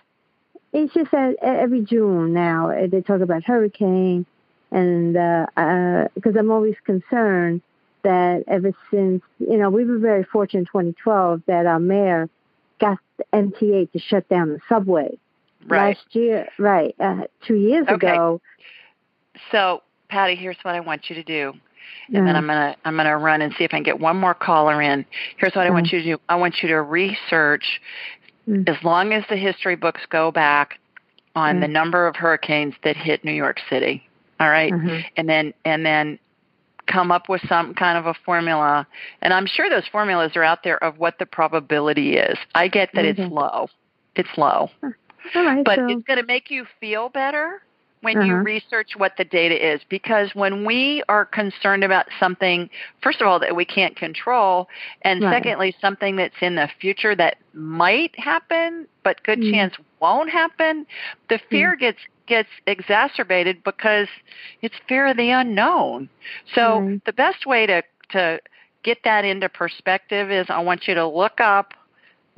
[0.72, 4.26] it's just that every June now uh, they talk about hurricane,
[4.70, 7.62] and because uh, because I'm always concerned
[8.06, 12.28] that ever since you know we were very fortunate in 2012 that our mayor
[12.78, 15.18] got the MTA to shut down the subway
[15.66, 15.96] Right.
[15.96, 16.94] last year, right?
[17.00, 18.06] Uh, two years Okay.
[18.06, 18.40] ago.
[19.50, 21.54] So, Patty, here's what I want you to do.
[22.14, 24.34] And then I'm gonna I'm gonna run and see if I can get one more
[24.34, 25.04] caller in.
[25.38, 25.92] Here's what I want Mm.
[25.92, 26.18] you to do.
[26.28, 27.80] I want you to research
[28.48, 28.68] Mm.
[28.68, 30.78] as long as the history books go back
[31.34, 31.60] on Mm.
[31.62, 34.06] the number of hurricanes that hit New York City.
[34.38, 34.72] All right?
[34.72, 35.04] Mhm.
[35.16, 36.18] And then and then
[36.86, 38.86] come up with some kind of a formula.
[39.22, 42.38] And I'm sure those formulas are out there of what the probability is.
[42.54, 43.10] I get that Okay.
[43.10, 43.34] it's mm-hmm.
[43.34, 43.68] low.
[44.14, 44.70] It's low.
[45.34, 47.62] Right, But so it's going to make you feel better
[48.06, 48.44] when you Uh-huh.
[48.44, 52.70] research what the data is because when we are concerned about something
[53.02, 54.68] first of all that we can't control
[55.02, 55.28] and Right.
[55.28, 59.50] secondly something that's in the future that might happen but good Mm.
[59.50, 60.86] chance won't happen
[61.28, 61.98] the fear gets
[62.28, 64.06] gets exacerbated because
[64.62, 66.08] it's fear of the unknown
[66.54, 67.00] so Right.
[67.06, 68.38] the best way to to
[68.84, 71.74] get that into perspective is I want you to look up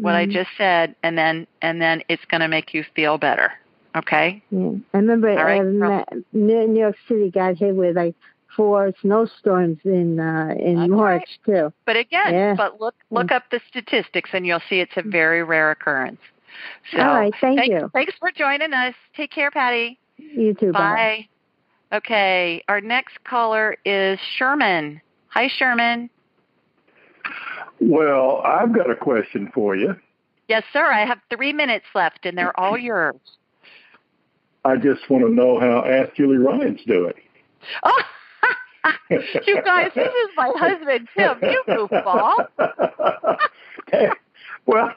[0.01, 0.27] what I Mhm.
[0.27, 3.53] just said and then and then it's going to make you feel better
[3.97, 4.73] okay yeah.
[4.95, 6.05] I remember All right, um, girl.
[6.33, 8.15] New New York City got hit with like
[8.55, 11.73] four snowstorms in uh, in That's March too.
[11.87, 12.55] But again, Yeah.
[12.55, 16.21] but look look up the statistics and you'll see it's a very rare occurrence.
[16.91, 17.91] So All right, thank thanks, you.
[17.93, 18.95] Thanks for joining us.
[19.17, 19.99] Take care, Patty.
[20.17, 20.73] You too.
[20.73, 21.29] Bye.
[21.91, 21.97] Bye.
[21.99, 25.01] Okay, our next caller is Sherman.
[25.29, 26.11] Hi, Sherman.
[27.81, 29.95] Well, I've got a question for you.
[30.49, 30.85] Yes, sir.
[30.85, 33.17] I have three minutes left, and they're all yours.
[34.69, 37.15] I just want to know how Ask Julie Ryan's doing.
[37.83, 38.03] Oh,
[39.11, 41.39] you guys, this is my husband Tim.
[41.41, 42.47] You goofball.
[44.67, 44.91] well,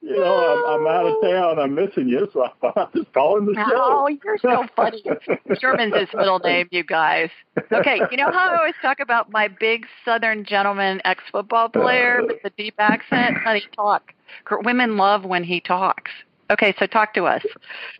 [0.00, 1.58] you know, I'm, I'm out of town.
[1.58, 3.62] I'm missing you, so I thought I'd just call in the show.
[3.74, 5.02] Oh, you're so funny.
[5.58, 7.30] Sherman's his middle name, you guys.
[7.72, 12.40] Okay, you know how I always talk about my big Southern gentleman ex-football player with
[12.44, 13.36] the deep accent?
[13.38, 14.14] Honey, talk.
[14.62, 16.12] Women love when he talks.
[16.50, 17.44] Okay, so talk to us.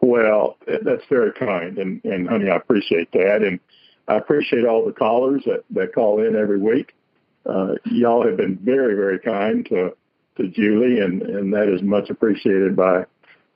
[0.00, 3.60] Well, that's very kind, and, and honey, I appreciate that, and
[4.08, 6.94] I appreciate all the callers that, that call in every week.
[7.44, 9.94] Uh, y'all have been very, very kind to
[10.36, 13.04] to Julie, and, and that is much appreciated by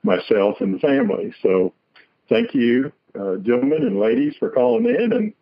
[0.03, 1.33] myself and the family.
[1.41, 1.73] So,
[2.27, 5.33] thank you, uh, gentlemen and ladies, for calling in, and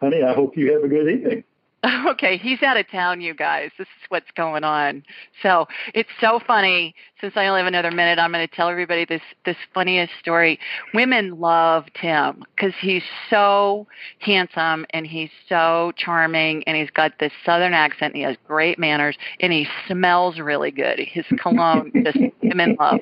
[0.00, 1.44] honey, I hope you have a good evening.
[2.06, 3.70] Okay, he's out of town, you guys.
[3.78, 5.02] This is what's going on.
[5.42, 6.94] So it's so funny.
[7.20, 10.58] Since I only have another minute, I'm going to tell everybody this this funniest story.
[10.94, 13.86] Women love Tim because he's so
[14.18, 18.14] handsome and he's so charming and he's got this southern accent.
[18.14, 20.98] And he has great manners and he smells really good.
[20.98, 23.00] His cologne just women love.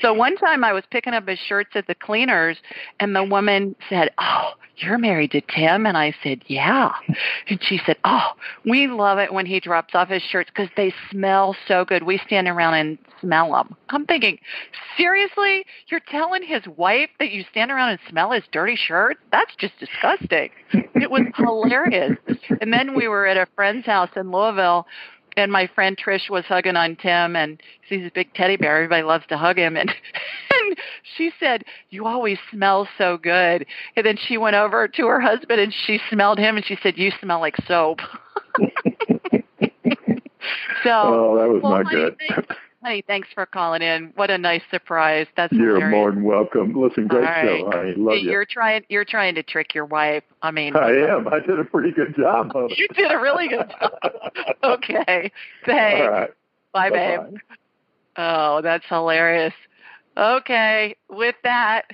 [0.00, 2.58] So one time I was picking up his shirts at the cleaners
[2.98, 4.52] and the woman said, "Oh,
[4.82, 6.92] you're married to Tim?" And I said, "Yeah."
[7.48, 8.32] And she said, "Oh,
[8.64, 12.02] we love it when he drops off his shirts because they smell so good.
[12.02, 14.38] We stand around and smell them." I'm thinking,
[14.96, 19.18] seriously, you're telling his wife that you stand around and smell his dirty shirt?
[19.30, 20.50] That's just disgusting.
[20.72, 22.18] It was hilarious.
[22.60, 24.86] And then we were at a friend's house in Louisville.
[25.36, 27.58] And my friend Trish was hugging on Tim, and
[27.88, 28.76] he's a big teddy bear.
[28.76, 29.90] Everybody loves to hug him, and
[31.16, 33.66] she said, "You always smell so good."
[33.96, 36.98] And then she went over to her husband, and she smelled him, and she said,
[36.98, 38.00] "You smell like soap."
[40.82, 42.16] so, Oh, that was well, not honey, good.
[42.18, 44.12] thanks- honey, thanks for calling in.
[44.16, 45.26] What a nice surprise.
[45.36, 45.90] That's You're hilarious.
[45.92, 46.74] more than welcome.
[46.74, 47.60] Listen, great right.
[47.60, 47.94] show, honey.
[47.96, 48.30] Love you.
[48.30, 48.82] You're trying.
[48.88, 50.24] You're trying to trick your wife.
[50.42, 51.28] I mean, I am.
[51.28, 52.78] I did a pretty good job of it.
[52.78, 53.92] you did a really good job.
[54.64, 55.30] Okay.
[55.66, 56.00] Thanks.
[56.02, 56.30] All right.
[56.72, 57.16] Bye, Bye-bye.
[57.30, 57.38] babe.
[58.16, 59.52] Oh, that's hilarious.
[60.16, 61.84] Okay, with that,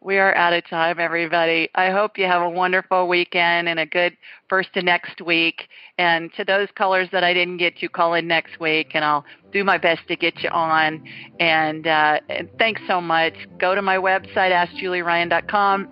[0.00, 1.68] we are out of time, everybody.
[1.74, 4.16] I hope you have a wonderful weekend and a good
[4.48, 5.68] first to next week.
[5.98, 9.24] And to those callers that I didn't get to, call in next week, and I'll
[9.52, 11.04] do my best to get you on.
[11.40, 13.34] And, uh, and thanks so much.
[13.58, 15.88] Go to my website, AskJulieRyan.com.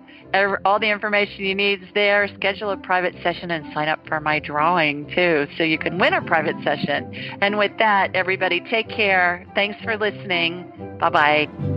[0.65, 2.29] All the information you need is there.
[2.35, 6.13] Schedule a private session and sign up for my drawing too, so you can win
[6.13, 7.13] a private session.
[7.41, 9.45] And with that, everybody, take care.
[9.55, 10.97] Thanks for listening.
[10.99, 11.76] Bye bye.